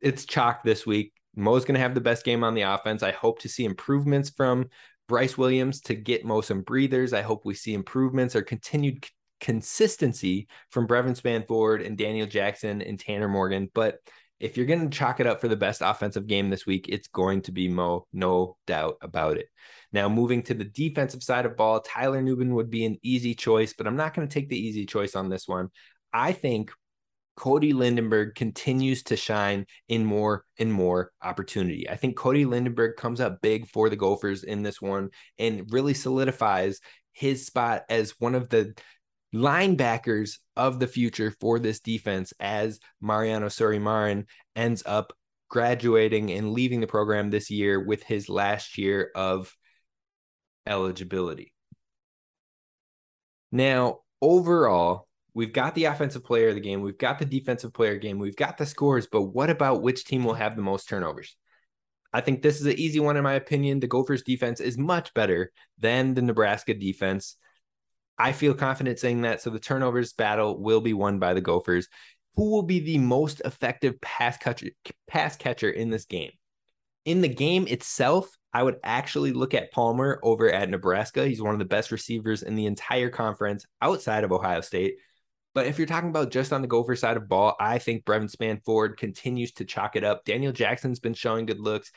it's 0.00 0.24
chalk 0.24 0.62
this 0.62 0.86
week. 0.86 1.12
Mo's 1.34 1.64
going 1.64 1.74
to 1.74 1.80
have 1.80 1.94
the 1.94 2.00
best 2.00 2.24
game 2.24 2.44
on 2.44 2.54
the 2.54 2.62
offense. 2.62 3.02
I 3.02 3.12
hope 3.12 3.40
to 3.40 3.48
see 3.48 3.64
improvements 3.64 4.30
from 4.30 4.66
Bryce 5.08 5.38
Williams 5.38 5.80
to 5.82 5.94
get 5.94 6.24
Mo 6.24 6.40
some 6.40 6.62
breathers. 6.62 7.12
I 7.12 7.22
hope 7.22 7.44
we 7.44 7.54
see 7.54 7.74
improvements 7.74 8.36
or 8.36 8.42
continued 8.42 9.04
c- 9.04 9.10
consistency 9.40 10.48
from 10.70 10.86
Brevin 10.86 11.20
Spann-Ford 11.20 11.82
and 11.82 11.96
Daniel 11.96 12.26
Jackson 12.26 12.82
and 12.82 12.98
Tanner 12.98 13.28
Morgan. 13.28 13.70
But 13.72 13.98
if 14.40 14.56
you're 14.56 14.66
going 14.66 14.88
to 14.88 14.96
chalk 14.96 15.20
it 15.20 15.26
up 15.26 15.40
for 15.40 15.48
the 15.48 15.56
best 15.56 15.80
offensive 15.84 16.26
game 16.26 16.50
this 16.50 16.66
week, 16.66 16.86
it's 16.88 17.08
going 17.08 17.42
to 17.42 17.52
be 17.52 17.68
Mo, 17.68 18.06
no 18.12 18.56
doubt 18.66 18.98
about 19.00 19.36
it. 19.36 19.48
Now, 19.92 20.08
moving 20.08 20.42
to 20.44 20.54
the 20.54 20.64
defensive 20.64 21.22
side 21.22 21.46
of 21.46 21.56
ball, 21.56 21.80
Tyler 21.80 22.20
Nubin 22.20 22.54
would 22.54 22.70
be 22.70 22.84
an 22.84 22.98
easy 23.02 23.34
choice, 23.34 23.72
but 23.72 23.86
I'm 23.86 23.96
not 23.96 24.14
going 24.14 24.28
to 24.28 24.32
take 24.32 24.48
the 24.48 24.58
easy 24.58 24.84
choice 24.84 25.16
on 25.16 25.28
this 25.28 25.48
one. 25.48 25.68
I 26.12 26.32
think 26.32 26.70
Cody 27.36 27.72
Lindenberg 27.72 28.34
continues 28.34 29.04
to 29.04 29.16
shine 29.16 29.64
in 29.88 30.04
more 30.04 30.44
and 30.58 30.72
more 30.72 31.12
opportunity. 31.22 31.88
I 31.88 31.96
think 31.96 32.16
Cody 32.16 32.44
Lindenberg 32.44 32.96
comes 32.96 33.20
up 33.20 33.40
big 33.40 33.68
for 33.68 33.88
the 33.88 33.96
Gophers 33.96 34.42
in 34.42 34.62
this 34.62 34.82
one 34.82 35.10
and 35.38 35.72
really 35.72 35.94
solidifies 35.94 36.80
his 37.12 37.46
spot 37.46 37.84
as 37.88 38.14
one 38.18 38.34
of 38.34 38.48
the 38.48 38.74
linebackers 39.34 40.38
of 40.56 40.80
the 40.80 40.86
future 40.86 41.32
for 41.40 41.58
this 41.58 41.80
defense 41.80 42.32
as 42.40 42.80
Mariano 43.00 43.46
Sori-Marin 43.46 44.26
ends 44.56 44.82
up 44.84 45.12
graduating 45.48 46.32
and 46.32 46.52
leaving 46.52 46.80
the 46.80 46.86
program 46.86 47.30
this 47.30 47.50
year 47.50 47.80
with 47.80 48.02
his 48.02 48.28
last 48.28 48.78
year 48.78 49.10
of 49.14 49.54
eligibility. 50.68 51.52
Now, 53.50 54.00
overall, 54.20 55.08
we've 55.34 55.52
got 55.52 55.74
the 55.74 55.86
offensive 55.86 56.24
player 56.24 56.48
of 56.48 56.54
the 56.54 56.60
game, 56.60 56.82
we've 56.82 56.98
got 56.98 57.18
the 57.18 57.24
defensive 57.24 57.72
player 57.72 57.96
game, 57.96 58.18
we've 58.18 58.36
got 58.36 58.58
the 58.58 58.66
scores, 58.66 59.06
but 59.06 59.22
what 59.22 59.50
about 59.50 59.82
which 59.82 60.04
team 60.04 60.24
will 60.24 60.34
have 60.34 60.54
the 60.54 60.62
most 60.62 60.88
turnovers? 60.88 61.36
I 62.12 62.20
think 62.20 62.42
this 62.42 62.60
is 62.60 62.66
an 62.66 62.78
easy 62.78 63.00
one 63.00 63.16
in 63.16 63.22
my 63.22 63.34
opinion. 63.34 63.80
The 63.80 63.86
Gophers 63.86 64.22
defense 64.22 64.60
is 64.60 64.78
much 64.78 65.12
better 65.12 65.52
than 65.78 66.14
the 66.14 66.22
Nebraska 66.22 66.74
defense. 66.74 67.36
I 68.18 68.32
feel 68.32 68.54
confident 68.54 68.98
saying 68.98 69.22
that. 69.22 69.42
So 69.42 69.50
the 69.50 69.60
turnovers 69.60 70.14
battle 70.14 70.60
will 70.60 70.80
be 70.80 70.94
won 70.94 71.18
by 71.18 71.34
the 71.34 71.40
Gophers. 71.40 71.86
Who 72.36 72.50
will 72.50 72.62
be 72.62 72.80
the 72.80 72.98
most 72.98 73.42
effective 73.44 74.00
pass 74.00 74.38
catcher, 74.38 74.68
pass 75.06 75.36
catcher 75.36 75.70
in 75.70 75.90
this 75.90 76.06
game? 76.06 76.30
In 77.04 77.20
the 77.20 77.28
game 77.28 77.66
itself, 77.66 78.37
I 78.52 78.62
would 78.62 78.76
actually 78.82 79.32
look 79.32 79.54
at 79.54 79.72
Palmer 79.72 80.20
over 80.22 80.50
at 80.50 80.70
Nebraska. 80.70 81.26
He's 81.26 81.42
one 81.42 81.52
of 81.52 81.58
the 81.58 81.64
best 81.64 81.92
receivers 81.92 82.42
in 82.42 82.54
the 82.54 82.66
entire 82.66 83.10
conference 83.10 83.66
outside 83.82 84.24
of 84.24 84.32
Ohio 84.32 84.62
State. 84.62 84.96
But 85.54 85.66
if 85.66 85.78
you're 85.78 85.86
talking 85.86 86.10
about 86.10 86.30
just 86.30 86.52
on 86.52 86.62
the 86.62 86.68
Gopher 86.68 86.96
side 86.96 87.16
of 87.16 87.28
ball, 87.28 87.56
I 87.58 87.78
think 87.78 88.04
Brevin 88.04 88.34
Spann-Ford 88.34 88.96
continues 88.96 89.52
to 89.52 89.64
chalk 89.64 89.96
it 89.96 90.04
up. 90.04 90.24
Daniel 90.24 90.52
Jackson's 90.52 91.00
been 91.00 91.14
showing 91.14 91.46
good 91.46 91.60
looks. 91.60 91.90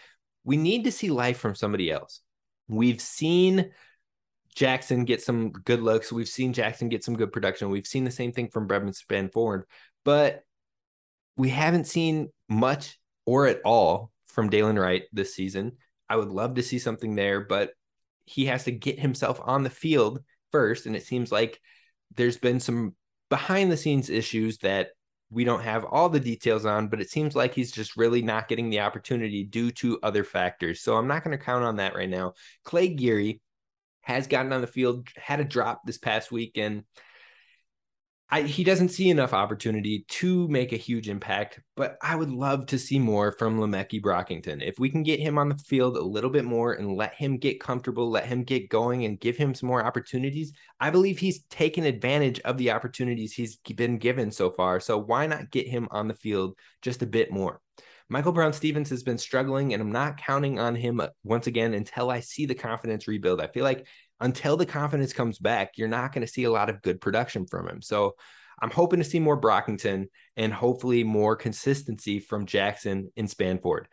We 0.43 0.57
need 0.57 0.85
to 0.85 0.91
see 0.91 1.09
life 1.09 1.37
from 1.37 1.55
somebody 1.55 1.91
else. 1.91 2.21
We've 2.67 3.01
seen 3.01 3.71
Jackson 4.55 5.05
get 5.05 5.21
some 5.21 5.51
good 5.51 5.81
looks. 5.81 6.11
We've 6.11 6.27
seen 6.27 6.53
Jackson 6.53 6.89
get 6.89 7.03
some 7.03 7.15
good 7.15 7.31
production. 7.31 7.69
We've 7.69 7.85
seen 7.87 8.03
the 8.03 8.11
same 8.11 8.31
thing 8.31 8.49
from 8.49 8.67
Brevin 8.67 8.97
Spann-Ford, 8.97 9.65
but 10.03 10.43
we 11.37 11.49
haven't 11.49 11.87
seen 11.87 12.29
much 12.49 12.99
or 13.25 13.47
at 13.47 13.61
all 13.63 14.11
from 14.27 14.49
Dylan 14.49 14.81
Wright 14.81 15.03
this 15.13 15.35
season. 15.35 15.73
I 16.11 16.17
would 16.17 16.27
love 16.27 16.55
to 16.55 16.63
see 16.63 16.77
something 16.77 17.15
there, 17.15 17.39
but 17.39 17.71
he 18.25 18.47
has 18.47 18.65
to 18.65 18.71
get 18.71 18.99
himself 18.99 19.39
on 19.41 19.63
the 19.63 19.69
field 19.69 20.19
first. 20.51 20.85
And 20.85 20.93
it 20.93 21.05
seems 21.05 21.31
like 21.31 21.57
there's 22.17 22.37
been 22.37 22.59
some 22.59 22.95
behind 23.29 23.71
the 23.71 23.77
scenes 23.77 24.09
issues 24.09 24.57
that 24.57 24.89
we 25.29 25.45
don't 25.45 25.63
have 25.63 25.85
all 25.85 26.09
the 26.09 26.19
details 26.19 26.65
on, 26.65 26.89
but 26.89 26.99
it 26.99 27.09
seems 27.09 27.33
like 27.33 27.53
he's 27.53 27.71
just 27.71 27.95
really 27.95 28.21
not 28.21 28.49
getting 28.49 28.69
the 28.69 28.81
opportunity 28.81 29.45
due 29.45 29.71
to 29.71 29.97
other 30.03 30.25
factors. 30.25 30.81
So 30.81 30.97
I'm 30.97 31.07
not 31.07 31.23
going 31.23 31.37
to 31.37 31.43
count 31.43 31.63
on 31.63 31.77
that 31.77 31.95
right 31.95 32.09
now. 32.09 32.33
Clay 32.65 32.89
Geary 32.89 33.39
has 34.01 34.27
gotten 34.27 34.51
on 34.51 34.59
the 34.59 34.67
field, 34.67 35.07
had 35.15 35.39
a 35.39 35.45
drop 35.45 35.83
this 35.85 35.97
past 35.97 36.29
week, 36.29 36.57
and 36.57 36.83
I, 38.33 38.43
he 38.43 38.63
doesn't 38.63 38.89
see 38.89 39.09
enough 39.09 39.33
opportunity 39.33 40.05
to 40.07 40.47
make 40.47 40.71
a 40.71 40.77
huge 40.77 41.09
impact, 41.09 41.59
but 41.75 41.97
I 42.01 42.15
would 42.15 42.31
love 42.31 42.65
to 42.67 42.79
see 42.79 42.97
more 42.97 43.33
from 43.33 43.59
Le'Meke 43.59 44.01
Brockington. 44.01 44.65
If 44.65 44.79
we 44.79 44.89
can 44.89 45.03
get 45.03 45.19
him 45.19 45.37
on 45.37 45.49
the 45.49 45.57
field 45.57 45.97
a 45.97 46.01
little 46.01 46.29
bit 46.29 46.45
more 46.45 46.71
and 46.73 46.95
let 46.95 47.13
him 47.13 47.37
get 47.37 47.59
comfortable, 47.59 48.09
let 48.09 48.25
him 48.25 48.43
get 48.43 48.69
going 48.69 49.03
and 49.03 49.19
give 49.19 49.35
him 49.35 49.53
some 49.53 49.67
more 49.67 49.83
opportunities, 49.83 50.53
I 50.79 50.91
believe 50.91 51.19
he's 51.19 51.43
taken 51.49 51.83
advantage 51.83 52.39
of 52.41 52.57
the 52.57 52.71
opportunities 52.71 53.33
he's 53.33 53.57
been 53.57 53.97
given 53.97 54.31
so 54.31 54.49
far. 54.49 54.79
So 54.79 54.97
why 54.97 55.27
not 55.27 55.51
get 55.51 55.67
him 55.67 55.89
on 55.91 56.07
the 56.07 56.13
field 56.13 56.55
just 56.81 57.01
a 57.01 57.07
bit 57.07 57.33
more? 57.33 57.59
Michael 58.11 58.33
Brown 58.33 58.51
Stephens 58.51 58.89
has 58.89 59.03
been 59.03 59.17
struggling, 59.17 59.73
and 59.73 59.81
I'm 59.81 59.91
not 59.91 60.17
counting 60.17 60.59
on 60.59 60.75
him 60.75 60.99
uh, 60.99 61.07
once 61.23 61.47
again 61.47 61.73
until 61.73 62.09
I 62.09 62.19
see 62.19 62.45
the 62.45 62.53
confidence 62.53 63.07
rebuild. 63.07 63.39
I 63.39 63.47
feel 63.47 63.63
like 63.63 63.87
until 64.21 64.55
the 64.55 64.65
confidence 64.65 65.13
comes 65.13 65.39
back, 65.39 65.73
you're 65.75 65.87
not 65.87 66.13
going 66.13 66.25
to 66.25 66.31
see 66.31 66.45
a 66.45 66.51
lot 66.51 66.69
of 66.69 66.81
good 66.81 67.01
production 67.01 67.45
from 67.45 67.67
him. 67.67 67.81
So 67.81 68.15
I'm 68.61 68.71
hoping 68.71 68.99
to 68.99 69.05
see 69.05 69.19
more 69.19 69.39
Brockington 69.39 70.05
and 70.37 70.53
hopefully 70.53 71.03
more 71.03 71.35
consistency 71.35 72.19
from 72.19 72.45
Jackson 72.45 73.11
and 73.17 73.27
Spann-Ford. 73.27 73.87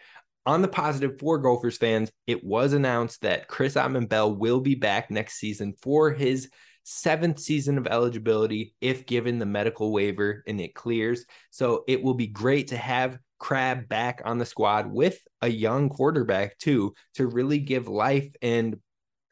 On 0.44 0.62
the 0.62 0.68
positive 0.68 1.18
for 1.18 1.38
Gophers 1.38 1.78
fans, 1.78 2.10
it 2.26 2.44
was 2.44 2.72
announced 2.72 3.22
that 3.22 3.48
Chris 3.48 3.74
Autman-Bell 3.74 4.36
will 4.36 4.60
be 4.60 4.74
back 4.74 5.10
next 5.10 5.38
season 5.38 5.74
for 5.82 6.10
his 6.10 6.48
seventh 6.84 7.38
season 7.38 7.76
of 7.76 7.86
eligibility 7.86 8.74
if 8.80 9.04
given 9.04 9.38
the 9.38 9.46
medical 9.46 9.92
waiver 9.92 10.42
and 10.46 10.60
it 10.60 10.74
clears. 10.74 11.26
So 11.50 11.84
it 11.86 12.02
will 12.02 12.14
be 12.14 12.26
great 12.26 12.68
to 12.68 12.78
have 12.78 13.18
Crab 13.38 13.88
back 13.88 14.22
on 14.24 14.38
the 14.38 14.46
squad 14.46 14.90
with 14.90 15.18
a 15.42 15.48
young 15.48 15.90
quarterback 15.90 16.58
too 16.58 16.94
to 17.14 17.26
really 17.26 17.58
give 17.58 17.88
life 17.88 18.34
and 18.42 18.78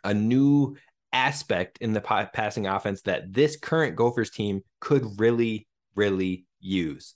a 0.05 0.15
new 0.15 0.77
aspect 1.17 1.79
in 1.81 1.95
the 1.95 2.01
passing 2.01 2.67
offense 2.67 3.01
that 3.03 3.33
this 3.33 3.57
current 3.57 3.97
Gophers 3.97 4.31
team 4.31 4.61
could 4.81 5.19
really, 5.19 5.67
really 5.95 6.47
use. 6.61 7.15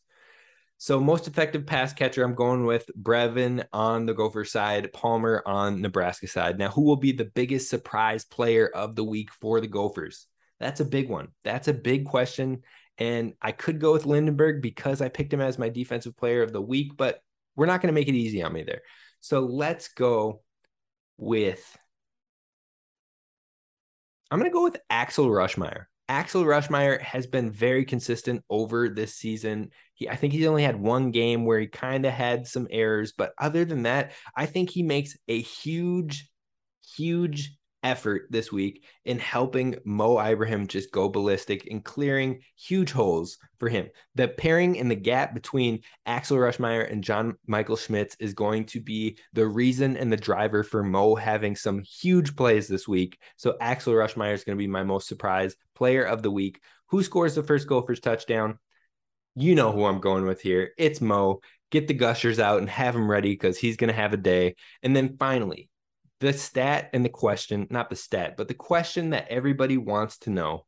So, 0.78 0.98
most 0.98 1.28
effective 1.28 1.66
pass 1.66 1.92
catcher, 1.92 2.24
I'm 2.24 2.34
going 2.34 2.64
with 2.64 2.90
Brevin 2.98 3.66
on 3.70 4.06
the 4.06 4.14
Gopher 4.14 4.46
side, 4.46 4.90
Palmer 4.94 5.42
on 5.44 5.82
Nebraska 5.82 6.26
side. 6.26 6.58
Now, 6.58 6.70
who 6.70 6.80
will 6.84 6.96
be 6.96 7.12
the 7.12 7.26
biggest 7.26 7.68
surprise 7.68 8.24
player 8.24 8.66
of 8.66 8.96
the 8.96 9.04
week 9.04 9.30
for 9.30 9.60
the 9.60 9.66
Gophers? 9.66 10.26
That's 10.58 10.80
a 10.80 10.86
big 10.86 11.10
one. 11.10 11.28
That's 11.44 11.68
a 11.68 11.74
big 11.74 12.06
question. 12.06 12.62
And 12.96 13.34
I 13.42 13.52
could 13.52 13.78
go 13.78 13.92
with 13.92 14.06
Lindenberg 14.06 14.62
because 14.62 15.02
I 15.02 15.10
picked 15.10 15.34
him 15.34 15.42
as 15.42 15.58
my 15.58 15.68
defensive 15.68 16.16
player 16.16 16.42
of 16.42 16.54
the 16.54 16.62
week, 16.62 16.92
but 16.96 17.20
we're 17.56 17.66
not 17.66 17.82
going 17.82 17.92
to 17.92 18.00
make 18.00 18.08
it 18.08 18.14
easy 18.14 18.42
on 18.42 18.54
me 18.54 18.62
there. 18.62 18.80
So, 19.20 19.40
let's 19.40 19.88
go 19.88 20.40
with. 21.18 21.76
I'm 24.30 24.38
going 24.38 24.50
to 24.50 24.54
go 24.54 24.62
with 24.62 24.80
Axel 24.88 25.26
Ruschmeyer. 25.26 25.86
Axel 26.08 26.44
Ruschmeyer 26.44 27.00
has 27.00 27.26
been 27.26 27.50
very 27.50 27.84
consistent 27.84 28.44
over 28.50 28.88
this 28.88 29.14
season. 29.14 29.70
He, 29.94 30.08
I 30.08 30.16
think 30.16 30.32
he's 30.32 30.46
only 30.46 30.62
had 30.62 30.80
one 30.80 31.10
game 31.10 31.44
where 31.44 31.60
he 31.60 31.66
kind 31.66 32.04
of 32.04 32.12
had 32.12 32.46
some 32.46 32.66
errors, 32.70 33.12
but 33.16 33.32
other 33.38 33.64
than 33.64 33.84
that, 33.84 34.12
I 34.36 34.46
think 34.46 34.70
he 34.70 34.82
makes 34.82 35.16
a 35.28 35.40
huge, 35.40 36.28
huge 36.96 37.56
effort 37.82 38.26
this 38.30 38.52
week 38.52 38.84
in 39.04 39.18
helping 39.18 39.76
Mo 39.84 40.18
Ibrahim 40.18 40.66
just 40.66 40.92
go 40.92 41.08
ballistic 41.08 41.66
and 41.70 41.84
clearing 41.84 42.40
huge 42.56 42.92
holes 42.92 43.38
for 43.58 43.68
him. 43.68 43.88
The 44.14 44.28
pairing 44.28 44.76
in 44.76 44.88
the 44.88 44.96
gap 44.96 45.34
between 45.34 45.80
Axel 46.06 46.36
Ruschmeyer 46.36 46.90
and 46.90 47.04
John 47.04 47.36
Michael 47.46 47.76
Schmitz 47.76 48.16
is 48.20 48.34
going 48.34 48.64
to 48.66 48.80
be 48.80 49.18
the 49.32 49.46
reason 49.46 49.96
and 49.96 50.12
the 50.12 50.16
driver 50.16 50.62
for 50.62 50.82
Mo 50.82 51.14
having 51.14 51.56
some 51.56 51.80
huge 51.80 52.36
plays 52.36 52.68
this 52.68 52.86
week. 52.86 53.18
So 53.36 53.56
Axel 53.60 53.94
Ruschmeyer 53.94 54.34
is 54.34 54.44
going 54.44 54.56
to 54.56 54.62
be 54.62 54.68
my 54.68 54.82
most 54.82 55.08
surprised 55.08 55.56
player 55.74 56.02
of 56.02 56.22
the 56.22 56.30
week. 56.30 56.60
Who 56.88 57.02
scores 57.02 57.34
the 57.34 57.42
first 57.42 57.68
Gophers 57.68 58.00
touchdown? 58.00 58.58
You 59.36 59.54
know 59.54 59.72
who 59.72 59.84
I'm 59.84 60.00
going 60.00 60.26
with 60.26 60.40
here. 60.40 60.72
It's 60.76 61.00
Mo. 61.00 61.40
Get 61.70 61.86
the 61.86 61.94
gushers 61.94 62.40
out 62.40 62.58
and 62.58 62.68
have 62.68 62.96
him 62.96 63.08
ready 63.08 63.30
because 63.30 63.56
he's 63.56 63.76
going 63.76 63.88
to 63.88 63.94
have 63.94 64.12
a 64.12 64.16
day. 64.16 64.56
And 64.82 64.94
then 64.94 65.16
finally, 65.18 65.69
the 66.20 66.32
stat 66.32 66.90
and 66.92 67.04
the 67.04 67.10
question, 67.10 67.66
not 67.70 67.90
the 67.90 67.96
stat, 67.96 68.36
but 68.36 68.48
the 68.48 68.54
question 68.54 69.10
that 69.10 69.28
everybody 69.28 69.76
wants 69.76 70.18
to 70.18 70.30
know 70.30 70.66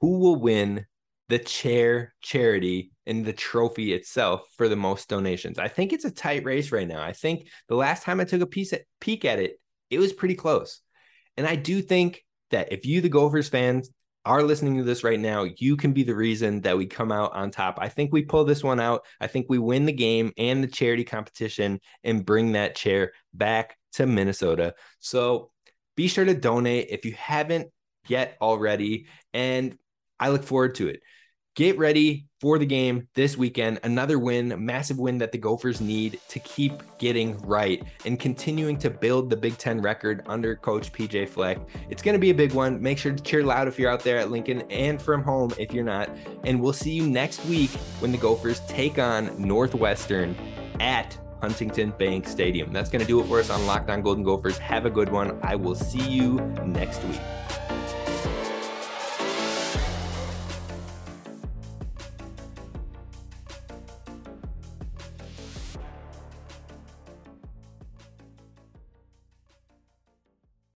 who 0.00 0.18
will 0.18 0.36
win 0.36 0.86
the 1.28 1.38
chair 1.38 2.14
charity 2.20 2.92
and 3.06 3.24
the 3.24 3.32
trophy 3.32 3.92
itself 3.92 4.42
for 4.56 4.68
the 4.68 4.76
most 4.76 5.08
donations? 5.08 5.58
I 5.58 5.68
think 5.68 5.92
it's 5.92 6.04
a 6.04 6.10
tight 6.10 6.44
race 6.44 6.70
right 6.70 6.86
now. 6.86 7.02
I 7.02 7.12
think 7.12 7.48
the 7.68 7.76
last 7.76 8.02
time 8.02 8.20
I 8.20 8.24
took 8.24 8.42
a 8.42 8.46
piece 8.46 8.72
at, 8.72 8.82
peek 9.00 9.24
at 9.24 9.38
it, 9.38 9.58
it 9.90 9.98
was 9.98 10.12
pretty 10.12 10.34
close. 10.34 10.80
And 11.36 11.46
I 11.46 11.56
do 11.56 11.80
think 11.80 12.22
that 12.50 12.72
if 12.72 12.84
you, 12.84 13.00
the 13.00 13.08
Gophers 13.08 13.48
fans, 13.48 13.90
are 14.26 14.42
listening 14.42 14.76
to 14.76 14.82
this 14.82 15.04
right 15.04 15.20
now, 15.20 15.46
you 15.56 15.76
can 15.76 15.92
be 15.92 16.02
the 16.02 16.14
reason 16.14 16.60
that 16.62 16.76
we 16.76 16.84
come 16.84 17.12
out 17.12 17.32
on 17.32 17.48
top. 17.50 17.78
I 17.80 17.88
think 17.88 18.12
we 18.12 18.24
pull 18.24 18.44
this 18.44 18.64
one 18.64 18.80
out. 18.80 19.04
I 19.20 19.28
think 19.28 19.46
we 19.48 19.58
win 19.58 19.86
the 19.86 19.92
game 19.92 20.32
and 20.36 20.62
the 20.64 20.68
charity 20.68 21.04
competition 21.04 21.78
and 22.02 22.26
bring 22.26 22.52
that 22.52 22.74
chair 22.74 23.12
back 23.32 23.76
to 23.96 24.06
Minnesota. 24.06 24.74
So 25.00 25.50
be 25.96 26.08
sure 26.08 26.24
to 26.24 26.34
donate 26.34 26.88
if 26.90 27.04
you 27.04 27.12
haven't 27.12 27.68
yet 28.08 28.36
already. 28.40 29.06
And 29.32 29.76
I 30.20 30.30
look 30.30 30.44
forward 30.44 30.74
to 30.76 30.88
it. 30.88 31.00
Get 31.56 31.78
ready 31.78 32.26
for 32.38 32.58
the 32.58 32.66
game 32.66 33.08
this 33.14 33.38
weekend. 33.38 33.80
Another 33.82 34.18
win, 34.18 34.54
massive 34.62 34.98
win 34.98 35.16
that 35.18 35.32
the 35.32 35.38
Gophers 35.38 35.80
need 35.80 36.20
to 36.28 36.38
keep 36.40 36.82
getting 36.98 37.38
right 37.38 37.82
and 38.04 38.20
continuing 38.20 38.76
to 38.76 38.90
build 38.90 39.30
the 39.30 39.36
Big 39.38 39.56
Ten 39.56 39.80
record 39.80 40.22
under 40.26 40.54
Coach 40.54 40.92
PJ 40.92 41.30
Fleck. 41.30 41.58
It's 41.88 42.02
going 42.02 42.12
to 42.12 42.18
be 42.18 42.28
a 42.28 42.34
big 42.34 42.52
one. 42.52 42.82
Make 42.82 42.98
sure 42.98 43.12
to 43.12 43.22
cheer 43.22 43.42
loud 43.42 43.68
if 43.68 43.78
you're 43.78 43.90
out 43.90 44.04
there 44.04 44.18
at 44.18 44.30
Lincoln 44.30 44.70
and 44.70 45.00
from 45.00 45.22
home 45.22 45.50
if 45.58 45.72
you're 45.72 45.82
not. 45.82 46.10
And 46.44 46.60
we'll 46.60 46.74
see 46.74 46.92
you 46.92 47.06
next 47.06 47.42
week 47.46 47.70
when 48.00 48.12
the 48.12 48.18
Gophers 48.18 48.60
take 48.68 48.98
on 48.98 49.40
Northwestern 49.40 50.36
at 50.78 51.18
Huntington 51.46 51.92
Bank 51.96 52.26
Stadium. 52.26 52.72
That's 52.72 52.90
going 52.90 53.02
to 53.02 53.06
do 53.06 53.20
it 53.20 53.28
for 53.28 53.38
us 53.38 53.50
on 53.50 53.64
Locked 53.66 53.88
On 53.88 54.02
Golden 54.02 54.24
Gophers. 54.24 54.58
Have 54.58 54.84
a 54.84 54.90
good 54.90 55.08
one. 55.12 55.38
I 55.42 55.54
will 55.54 55.76
see 55.76 56.02
you 56.02 56.40
next 56.64 57.04
week. 57.04 57.20